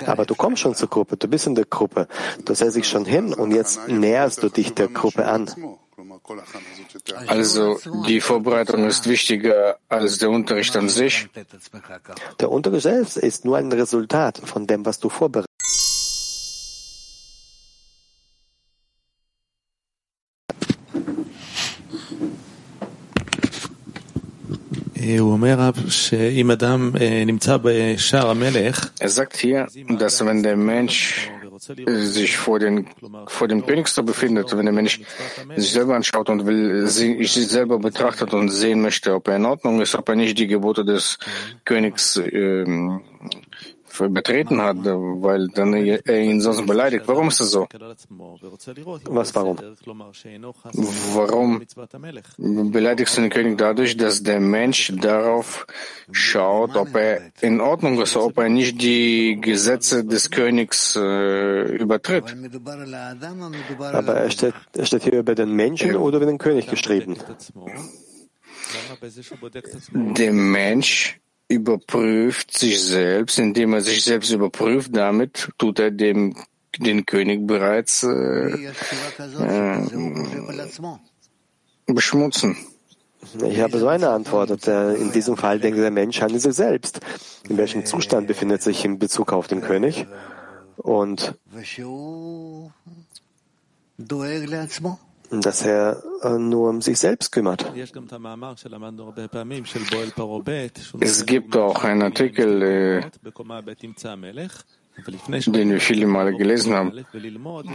[0.05, 2.07] Aber du kommst schon zur Gruppe, du bist in der Gruppe,
[2.45, 5.49] du setzt dich schon hin und jetzt näherst du dich der Gruppe an.
[7.27, 11.27] Also die Vorbereitung ist wichtiger als der Unterricht an sich.
[12.39, 15.49] Der Unterricht selbst ist nur ein Resultat von dem, was du vorbereitest.
[28.99, 31.31] Er sagt hier, dass wenn der Mensch
[31.86, 32.88] sich vor den,
[33.27, 35.01] vor dem Königstor befindet, wenn der Mensch
[35.55, 39.82] sich selber anschaut und will, sich selber betrachtet und sehen möchte, ob er in Ordnung
[39.82, 41.19] ist, ob er nicht die Gebote des
[41.65, 43.01] Königs ähm,
[44.10, 47.08] betreten hat, weil dann er ihn sonst beleidigt.
[47.08, 47.67] Warum ist das so?
[49.06, 49.58] Was warum?
[51.13, 55.65] Warum beleidigst du den König dadurch, dass der Mensch darauf
[56.12, 62.36] schaut, ob er in Ordnung ist, ob er nicht die Gesetze des Königs äh, übertritt?
[63.80, 67.17] Aber er steht, er steht hier über den Menschen oder über den König geschrieben?
[69.93, 74.95] Der Mensch überprüft sich selbst, indem er sich selbst überprüft.
[74.95, 76.35] Damit tut er dem
[76.77, 78.69] den König bereits äh,
[79.39, 79.81] äh,
[81.88, 82.55] beschmutzen.
[83.43, 84.65] Ich habe so eine Antwort.
[84.67, 87.01] In diesem Fall denkt der Mensch an sich selbst.
[87.49, 90.07] In welchem Zustand befindet sich in Bezug auf den König?
[90.77, 91.35] Und
[95.31, 97.65] dass er äh, nur um sich selbst kümmert.
[100.99, 103.01] Es gibt auch einen Artikel, äh,
[105.45, 107.05] den wir viele Male gelesen haben,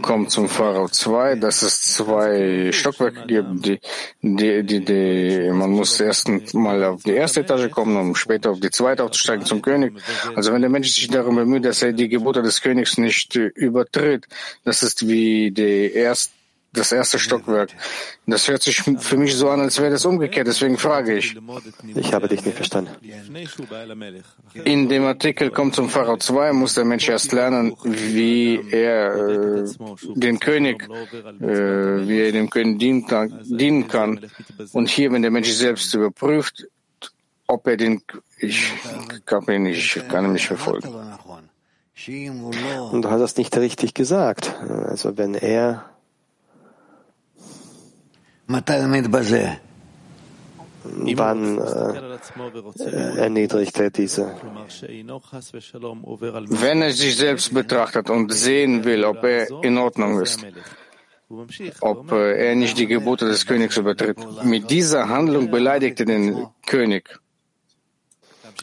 [0.01, 3.79] kommt zum Pharao 2, dass es zwei Stockwerke gibt, die,
[4.21, 8.59] die, die, die, man muss erst mal auf die erste Etage kommen, um später auf
[8.59, 9.93] die zweite aufzusteigen zum König.
[10.35, 14.27] Also wenn der Mensch sich darum bemüht, dass er die Gebote des Königs nicht übertritt,
[14.63, 16.34] das ist wie die erste
[16.75, 17.71] das erste Stockwerk.
[18.25, 20.47] Das hört sich für mich so an, als wäre das umgekehrt.
[20.47, 21.35] Deswegen frage ich.
[21.95, 22.91] Ich habe dich nicht verstanden.
[24.63, 29.65] In dem Artikel kommt zum Pharao 2, muss der Mensch erst lernen, wie er äh,
[30.15, 34.25] den König, äh, wie er dem König dienen kann.
[34.73, 36.67] Und hier, wenn der Mensch selbst überprüft,
[37.47, 38.01] ob er den,
[38.39, 38.71] ich
[39.25, 40.89] kann ihn nicht, ich kann ihn nicht verfolgen.
[42.91, 44.53] Und du hast das nicht richtig gesagt.
[44.59, 45.85] Also wenn er
[51.15, 54.35] Wann äh, erniedrigt er diese?
[56.49, 60.45] Wenn er sich selbst betrachtet und sehen will, ob er in Ordnung ist,
[61.81, 64.17] ob er nicht die Gebote des Königs übertritt.
[64.43, 67.19] Mit dieser Handlung beleidigt er den König.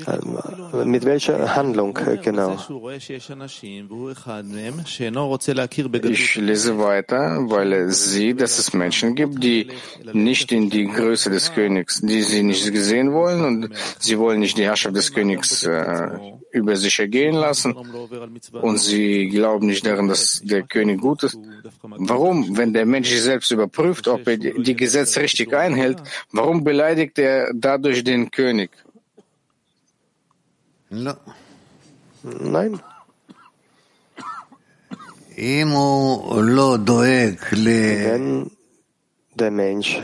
[0.06, 2.56] Äh, mit welcher Handlung äh, genau?
[6.04, 9.68] Ich lese weiter, weil er sieht, dass es Menschen gibt, die
[10.12, 14.56] nicht in die Größe des Königs, die sie nicht gesehen wollen und sie wollen nicht
[14.56, 16.10] die Herrschaft des Königs äh,
[16.52, 17.74] über sich ergehen lassen
[18.52, 21.38] und sie glauben nicht daran, dass der König gut ist.
[21.82, 27.18] Warum, wenn der Mensch sich selbst überprüft, ob er die Gesetze richtig einhält, warum beleidigt
[27.18, 28.70] er dadurch den König?
[32.22, 32.80] Nein.
[38.04, 38.50] Wenn
[39.34, 40.02] der Mensch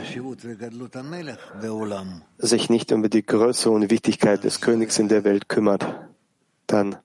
[2.39, 5.85] sich nicht über die Größe und Wichtigkeit des Königs in der Welt kümmert,
[6.65, 6.97] dann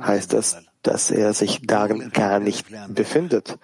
[0.00, 3.58] heißt das, dass er sich darin gar nicht befindet.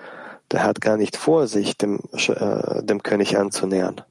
[0.52, 4.02] Der hat gar nicht vor, sich dem, äh, dem König anzunähern.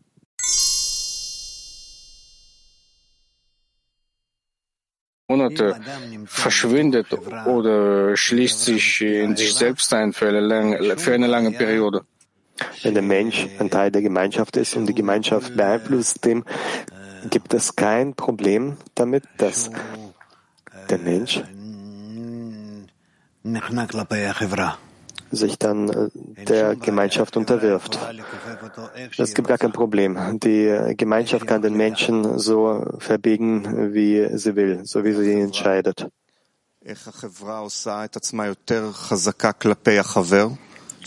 [5.33, 5.75] Monate
[6.25, 7.07] verschwindet
[7.45, 12.01] oder schließt sich in sich selbst ein für eine lange, für eine lange Periode.
[12.83, 16.43] Wenn der Mensch ein Teil der Gemeinschaft ist und die Gemeinschaft beeinflusst dem,
[17.29, 19.71] gibt es kein Problem damit, dass
[20.89, 21.41] der Mensch
[25.33, 26.09] sich dann äh,
[26.45, 27.99] der Gemeinschaft unterwirft.
[29.17, 30.39] Es gibt gar kein Problem.
[30.39, 36.07] Die Gemeinschaft kann den Menschen so verbiegen, wie sie will, so wie sie entscheidet.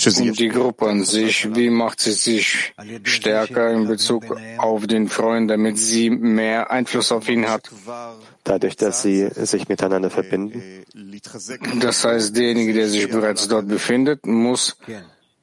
[0.05, 4.25] Und die Gruppe an sich, wie macht sie sich stärker in Bezug
[4.59, 7.71] auf den Freund, damit sie mehr Einfluss auf ihn hat?
[8.45, 10.85] Dadurch, dass sie sich miteinander verbinden.
[11.81, 14.77] Das heißt, derjenige, der sich bereits dort befindet, muss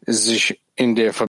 [0.06, 1.34] sich in der Verbindung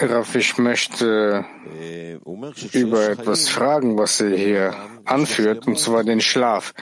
[0.00, 1.44] Raff, ich möchte
[2.72, 6.72] über etwas fragen, was er hier anführt, und zwar den Schlaf.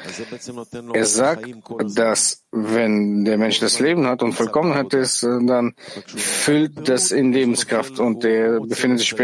[0.93, 1.47] Er sagt,
[1.95, 5.75] dass wenn der Mensch das Leben hat und Vollkommenheit ist, dann
[6.07, 9.15] füllt das in Lebenskraft und er befindet sich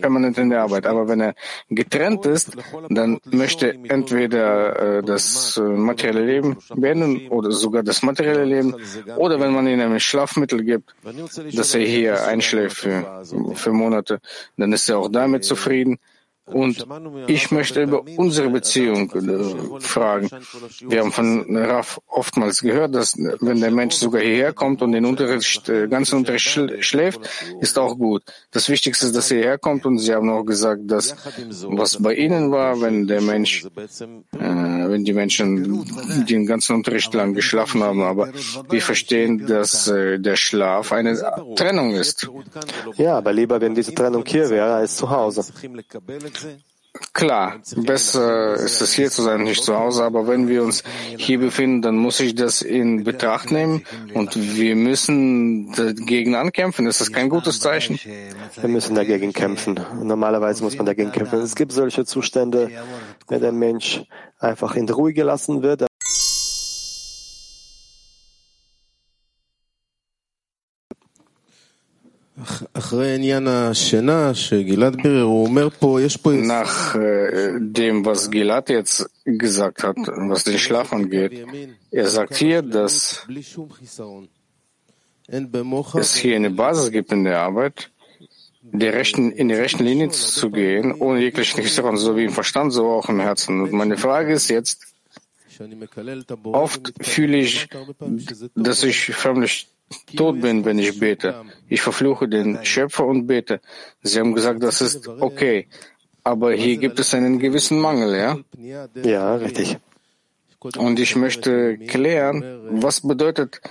[0.00, 0.86] permanent in der Arbeit.
[0.86, 1.34] Aber wenn er
[1.68, 2.56] getrennt ist,
[2.88, 8.74] dann möchte entweder das materielle Leben beenden oder sogar das materielle Leben
[9.16, 10.94] oder wenn man ihn ein Schlafmittel gibt,
[11.54, 13.22] dass er hier einschläft für,
[13.54, 14.20] für Monate,
[14.56, 15.98] dann ist er auch damit zufrieden.
[16.52, 16.86] Und
[17.26, 20.28] ich möchte über unsere Beziehung äh, fragen.
[20.86, 25.04] Wir haben von Raf oftmals gehört, dass wenn der Mensch sogar hierher kommt und den
[25.04, 26.48] Unterricht, äh, ganzen Unterricht
[26.80, 27.20] schläft,
[27.60, 28.22] ist auch gut.
[28.50, 31.14] Das Wichtigste ist, dass er hierher kommt und Sie haben auch gesagt, dass
[31.64, 35.84] was bei Ihnen war, wenn der Mensch, äh, wenn die Menschen
[36.28, 38.30] den ganzen Unterricht lang geschlafen haben, aber
[38.68, 41.16] wir verstehen, dass äh, der Schlaf eine
[41.56, 42.28] Trennung ist.
[42.96, 45.44] Ja, aber lieber, wenn diese Trennung hier wäre als zu Hause.
[47.12, 50.82] Klar, besser ist es hier zu sein, nicht zu Hause, aber wenn wir uns
[51.16, 56.86] hier befinden, dann muss ich das in Betracht nehmen und wir müssen dagegen ankämpfen.
[56.86, 57.98] Ist das kein gutes Zeichen?
[58.60, 59.78] Wir müssen dagegen kämpfen.
[60.02, 61.38] Normalerweise muss man dagegen kämpfen.
[61.40, 62.70] Es gibt solche Zustände,
[63.28, 64.02] wenn der Mensch
[64.40, 65.86] einfach in Ruhe gelassen wird,
[76.46, 81.46] Nach äh, dem, was Gilad jetzt gesagt hat, was den Schlaf angeht,
[81.90, 83.26] er sagt hier, dass
[85.28, 87.90] es hier eine Basis gibt in der Arbeit,
[88.62, 92.72] der rechten, in die rechten Linie zu gehen, ohne jeglichen Historien, so wie im Verstand,
[92.72, 93.60] so auch im Herzen.
[93.60, 94.86] Und meine Frage ist jetzt,
[96.44, 97.68] oft fühle ich,
[98.54, 99.68] dass ich förmlich
[100.16, 101.44] tot bin, wenn ich bete.
[101.68, 103.60] Ich verfluche den Schöpfer und bete.
[104.02, 105.68] Sie haben gesagt, das ist okay.
[106.22, 108.38] Aber hier gibt es einen gewissen Mangel, ja?
[109.02, 109.78] Ja, richtig.
[110.76, 112.44] Und ich möchte klären,
[112.82, 113.62] was bedeutet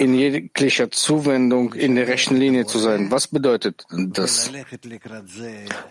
[0.00, 3.12] in jeglicher Zuwendung in der rechten Linie zu sein?
[3.12, 4.50] Was bedeutet das?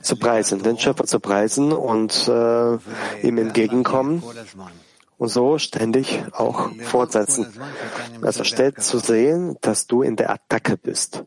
[0.01, 2.77] Zu preisen, den Schöpfer zu preisen und äh,
[3.25, 4.21] ihm entgegenkommen
[5.17, 7.47] und so ständig auch fortsetzen.
[8.21, 11.23] Also stellt zu sehen, dass du in der Attacke bist.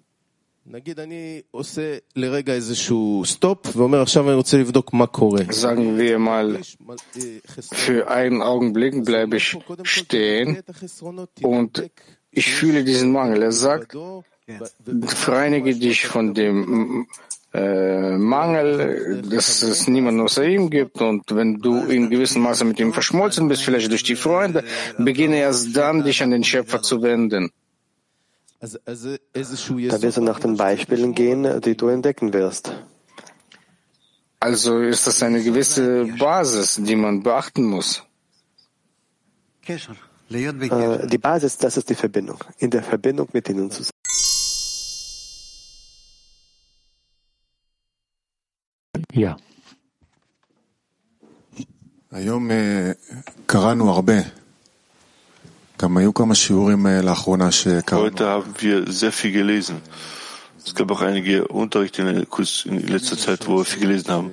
[5.51, 6.61] Sagen wir mal,
[7.73, 10.63] für einen Augenblick bleibe ich stehen
[11.43, 11.91] und
[12.31, 13.43] ich fühle diesen Mangel.
[13.43, 13.97] Er sagt,
[15.07, 17.07] vereinige dich von dem
[17.53, 22.79] äh, Mangel, dass es niemanden außer ihm gibt und wenn du in gewissem Maße mit
[22.79, 24.65] ihm verschmolzen bist, vielleicht durch die Freunde,
[24.99, 27.51] beginne erst dann, dich an den Schöpfer zu wenden.
[28.61, 32.73] Da wirst du nach den Beispielen gehen, die du entdecken wirst.
[34.41, 38.05] Also ist das eine gewisse Basis, die man beachten muss.
[40.31, 42.39] Äh, die Basis, das ist die Verbindung.
[42.59, 43.93] In der Verbindung mit ihnen zu sein.
[49.19, 49.37] Ja.
[57.97, 59.81] Heute haben wir sehr viel gelesen.
[60.65, 64.31] Es gab auch einige Unterrichte in letzter Zeit, wo wir viel gelesen haben.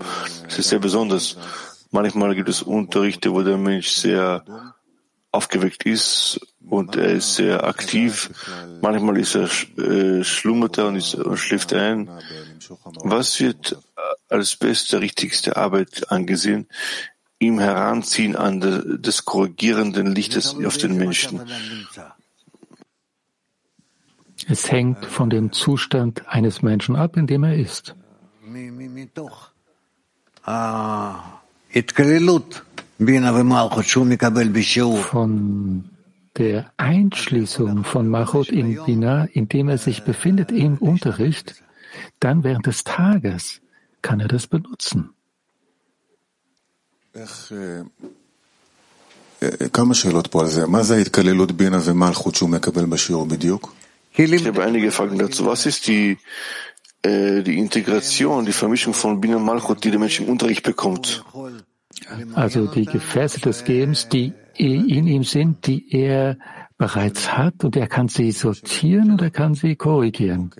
[0.47, 1.37] Es ist sehr besonders.
[1.89, 4.43] Manchmal gibt es Unterrichte, wo der Mensch sehr
[5.31, 6.39] aufgeweckt ist
[6.69, 8.29] und er ist sehr aktiv.
[8.81, 12.09] Manchmal ist er äh, schlummert er und, ist, und schläft ein.
[13.03, 13.77] Was wird
[14.29, 16.67] als beste, richtigste Arbeit angesehen?
[17.39, 21.41] Ihm Heranziehen an de, des korrigierenden Lichtes auf den Menschen.
[24.47, 27.95] Es hängt von dem Zustand eines Menschen ab, in dem er ist.
[34.95, 35.89] Von
[36.37, 41.63] der Einschließung von Malchut in Bina, in dem er sich befindet im Unterricht,
[42.19, 43.61] dann während des Tages
[44.01, 45.11] kann er das benutzen.
[54.13, 55.45] Ich habe einige Fragen dazu.
[55.45, 56.17] Was ist die,
[57.01, 61.23] äh, die Integration, die Vermischung von Bin und Malchut, die der Mensch im Unterricht bekommt?
[62.33, 66.37] Also die Gefäße des Gebens, die in ihm sind, die er
[66.77, 70.51] bereits hat und er kann sie sortieren und er kann sie korrigieren.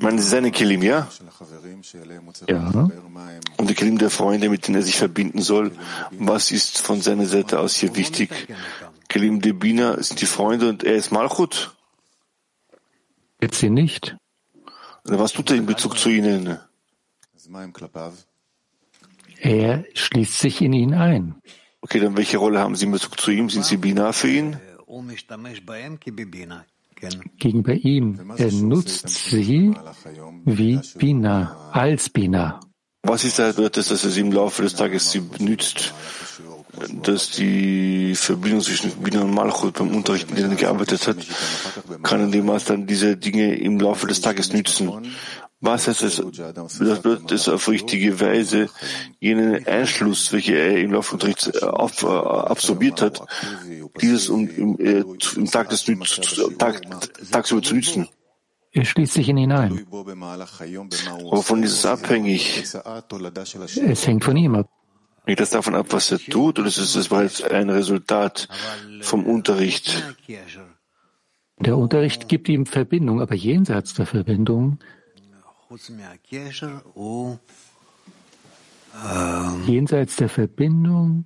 [0.00, 1.08] Man ist seine Kilim, ja?
[2.48, 2.90] Ja.
[3.56, 5.72] Und die Kilim der Freunde, mit denen er sich verbinden soll.
[6.12, 8.30] Was ist von seiner Seite aus hier wichtig?
[9.08, 11.74] Kilim de Bina sind die Freunde und er ist Malchut?
[13.40, 14.16] Jetzt sie nicht.
[15.04, 16.58] Was tut er in Bezug zu ihnen?
[19.44, 21.34] Er schließt sich in ihn ein.
[21.80, 23.50] Okay, dann welche Rolle haben Sie in Bezug zu ihm?
[23.50, 24.56] Sind Sie Bina für ihn?
[27.38, 28.32] Gegenüber ihm.
[28.36, 29.74] Er nutzt sie
[30.44, 32.60] wie Bina, als Bina.
[33.02, 35.92] Was ist da, dass er sie im Laufe des Tages sie benutzt?
[37.02, 41.16] dass die Verbindung zwischen Bina und Malchut beim Unterricht, in dem er gearbeitet hat,
[42.02, 44.90] kann in dem dann diese Dinge im Laufe des Tages nützen.
[45.62, 46.16] Was heißt es?
[46.16, 48.68] Das bedeutet es auf richtige Weise
[49.20, 53.22] jenen Einschluss, welcher er im Laufe des Unterrichts auf, äh, absorbiert hat,
[54.00, 55.04] dieses um, im, äh,
[55.36, 55.84] im Tag des
[56.58, 56.82] Tag,
[57.30, 58.08] tagsüber zu nützen.
[58.72, 59.86] Er schließt sich in ihn ein.
[59.88, 62.64] Wovon ist es abhängig?
[63.86, 64.68] Es hängt von ihm ab.
[65.24, 68.48] Hängt das davon ab, was er tut, oder ist es bereits ein Resultat
[69.00, 70.02] vom Unterricht?
[71.60, 74.80] Der Unterricht gibt ihm Verbindung, aber jenseits der Verbindung,
[79.66, 81.24] jenseits der Verbindung,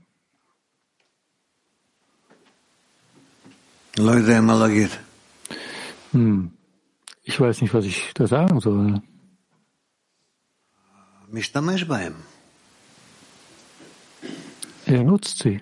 [6.13, 6.53] hm,
[7.23, 9.03] ich weiß nicht, was ich da sagen soll.
[14.87, 15.61] Er nutzt sie.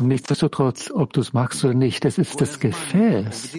[0.00, 3.54] Nichtsdestotrotz, ob du es magst oder nicht, es ist das Gefäß,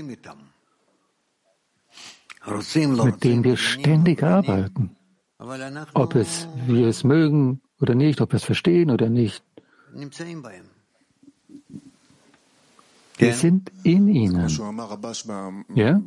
[3.03, 4.95] mit dem wir ständig arbeiten.
[5.93, 9.43] Ob es wir es mögen oder nicht, ob wir es verstehen oder nicht.
[13.17, 14.47] Wir sind in ihnen.
[15.73, 15.99] Ja?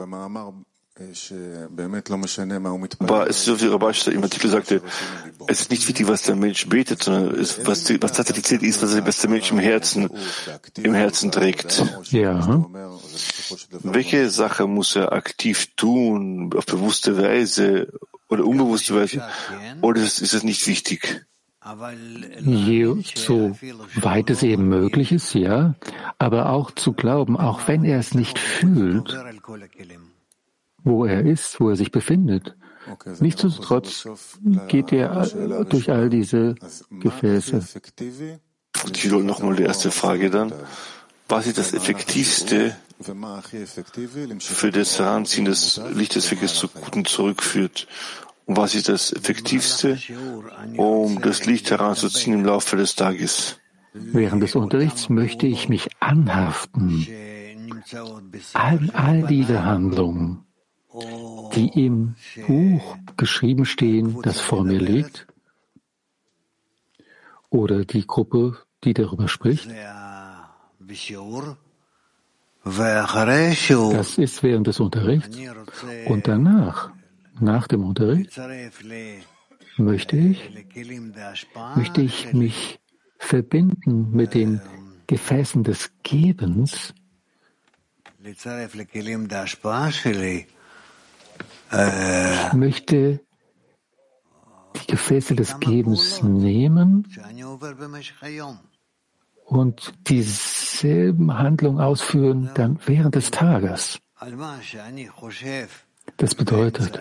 [2.98, 4.82] Aber es ist so, wie Rabash im Artikel sagte,
[5.46, 8.82] es ist nicht wichtig, was der Mensch betet, sondern es, was, was tatsächlich zählt, ist,
[8.82, 10.11] was der Mensch im Herzen,
[10.76, 11.82] im Herzen trägt.
[12.11, 12.64] Ja.
[13.82, 17.92] Welche Sache muss er aktiv tun, auf bewusste Weise
[18.28, 19.22] oder unbewusste Weise,
[19.80, 21.24] oder ist, ist es nicht wichtig?
[22.40, 23.57] Je, so
[23.96, 25.74] weit es eben möglich ist, ja,
[26.18, 29.14] aber auch zu glauben, auch wenn er es nicht fühlt,
[30.85, 32.57] wo er ist, wo er sich befindet.
[33.20, 34.09] Nichtsdestotrotz
[34.68, 35.26] geht er
[35.64, 36.55] durch all diese
[36.91, 37.62] Gefäße.
[38.93, 40.53] Ich wiederhole nochmal die erste Frage dann.
[41.28, 42.74] Was ist das Effektivste
[44.39, 47.87] für das Heranziehen des Lichtes, welches zu Guten zurückführt?
[48.47, 49.99] Und was ist das Effektivste,
[50.76, 53.59] um das Licht heranzuziehen im Laufe des Tages?
[53.93, 57.07] Während des Unterrichts möchte ich mich anhaften
[58.55, 60.45] an all diese Handlungen
[60.93, 62.16] die im
[62.47, 65.26] Buch geschrieben stehen, das vor mir liegt,
[67.49, 69.68] oder die Gruppe, die darüber spricht.
[73.93, 75.38] Das ist während des Unterrichts.
[76.07, 76.91] Und danach,
[77.41, 78.38] nach dem Unterricht,
[79.76, 80.51] möchte ich,
[81.76, 82.80] möchte ich mich
[83.18, 84.61] verbinden mit den
[85.07, 86.95] Gefäßen des Gebens
[91.72, 93.20] ich möchte
[94.76, 97.06] die Gefäße des Gebens nehmen
[99.44, 104.00] und dieselben Handlungen ausführen dann während des Tages.
[106.16, 107.00] Das bedeutet,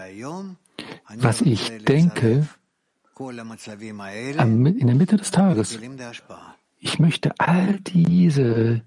[1.15, 2.47] was ich denke,
[3.17, 5.79] in der Mitte des Tages.
[6.79, 8.81] Ich möchte all diese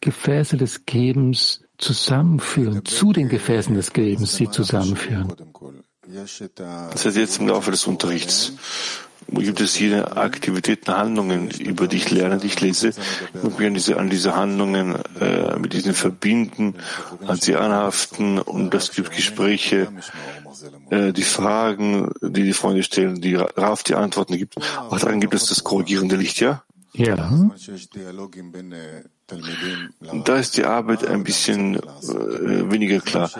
[0.00, 5.32] Gefäße des Gebens zusammenführen, zu den Gefäßen des Gebens sie zusammenführen.
[6.08, 8.52] Das heißt, jetzt im Laufe des Unterrichts
[9.28, 12.92] gibt es jene Aktivitäten, Handlungen, über die ich lerne, die ich lese,
[13.42, 16.74] und mich an diese, an diese Handlungen, äh, mit diesen verbinden,
[17.26, 19.88] an sie anhaften und das gibt Gespräche,
[20.90, 24.54] äh, die Fragen, die die Freunde stellen, die Raf die Antworten gibt.
[24.90, 26.62] Auch daran gibt es das korrigierende Licht, ja?
[26.96, 27.50] Ja.
[30.24, 31.80] Da ist die Arbeit ein bisschen äh,
[32.70, 33.30] weniger klar,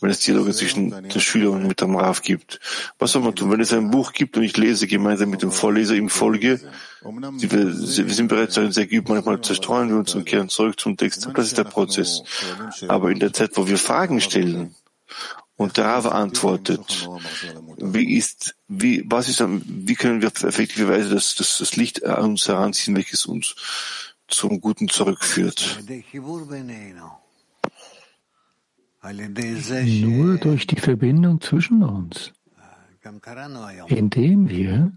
[0.00, 2.60] wenn es Dialoge zwischen den Schülern und mit dem Rav gibt.
[2.98, 3.50] Was soll man tun?
[3.50, 6.60] Wenn es ein Buch gibt und ich lese gemeinsam mit dem Vorleser im Folge,
[7.02, 11.28] wir, wir sind bereits sehr geübt, manchmal zerstreuen wir uns und kehren zurück zum Text.
[11.32, 12.22] Das ist der Prozess.
[12.88, 14.74] Aber in der Zeit, wo wir Fragen stellen
[15.56, 17.08] und der Rav antwortet,
[17.78, 22.46] wie ist, wie, was ist, wie können wir effektiverweise das, das, das Licht an uns
[22.46, 23.54] heranziehen, welches uns
[24.28, 25.82] zum Guten zurückführt?
[29.02, 32.32] Nur durch die Verbindung zwischen uns,
[33.88, 34.92] indem wir,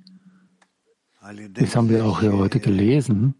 [1.53, 3.35] das haben wir auch hier heute gelesen,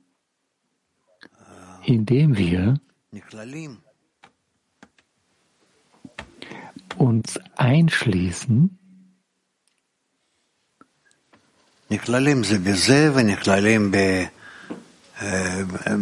[1.86, 2.80] indem wir
[7.00, 8.78] uns einschließen,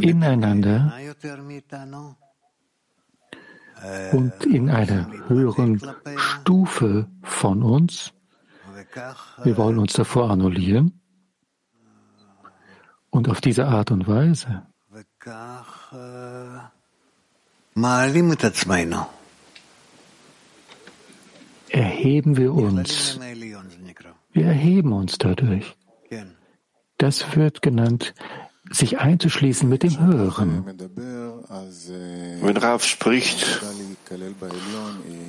[0.01, 0.93] ineinander.
[4.11, 5.79] und in einer höheren
[6.17, 8.11] Stufe von uns.
[9.43, 10.99] Wir wollen uns davor annullieren.
[13.11, 14.65] Und auf diese Art und Weise
[21.69, 23.19] erheben wir uns.
[24.31, 25.75] Wir erheben uns dadurch.
[26.97, 28.13] Das wird genannt,
[28.69, 30.65] sich einzuschließen mit dem Höheren.
[32.41, 33.61] Wenn Rav spricht,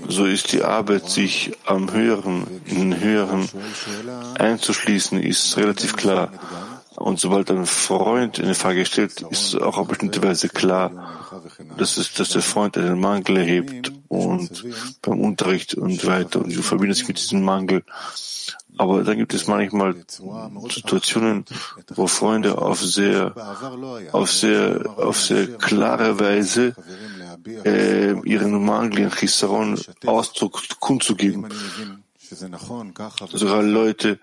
[0.08, 3.48] so ist die Arbeit, sich am Höheren, in den Höheren
[4.38, 6.32] einzuschließen, ist relativ klar.
[6.96, 10.90] Und sobald ein Freund eine Frage stellt, ist auch auf bestimmte Weise klar,
[11.76, 14.64] dass, es, dass der Freund einen Mangel erhebt und
[15.02, 17.84] beim Unterricht und weiter und du verbindest sich mit diesem Mangel.
[18.78, 19.94] Aber dann gibt es manchmal
[20.70, 21.44] Situationen,
[21.94, 23.34] wo Freunde auf sehr,
[24.12, 26.74] auf sehr, auf sehr klare Weise
[27.64, 31.48] äh, ihren Mangel, ihren Chisaron Ausdruck kundzugeben.
[32.30, 34.18] Sogar Leute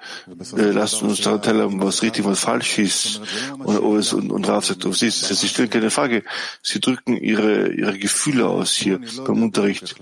[0.58, 3.22] äh, lassen uns daran teilhaben, was richtig und was falsch ist.
[3.58, 5.01] Und, und, und Rav sagt, ist.
[5.01, 6.24] Heißt, sie stellen keine Frage.
[6.62, 9.95] Sie drücken ihre, ihre Gefühle aus hier beim Unterricht.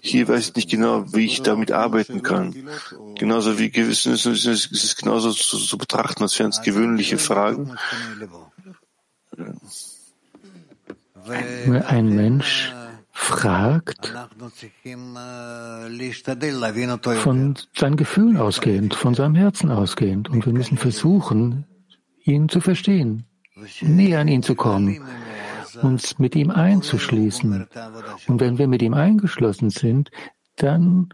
[0.00, 2.68] Hier weiß ich nicht genau, wie ich damit arbeiten kann.
[3.16, 7.76] Genauso wie gewissen ist es genauso zu, zu betrachten, als wären es gewöhnliche Fragen.
[11.26, 12.72] Ein Mensch
[13.14, 14.12] fragt,
[17.20, 20.28] von seinen Gefühlen ausgehend, von seinem Herzen ausgehend.
[20.28, 21.64] Und wir müssen versuchen,
[22.24, 23.24] ihn zu verstehen,
[23.80, 25.00] näher an ihn zu kommen,
[25.80, 27.66] uns mit ihm einzuschließen.
[28.26, 30.10] Und wenn wir mit ihm eingeschlossen sind,
[30.56, 31.08] dann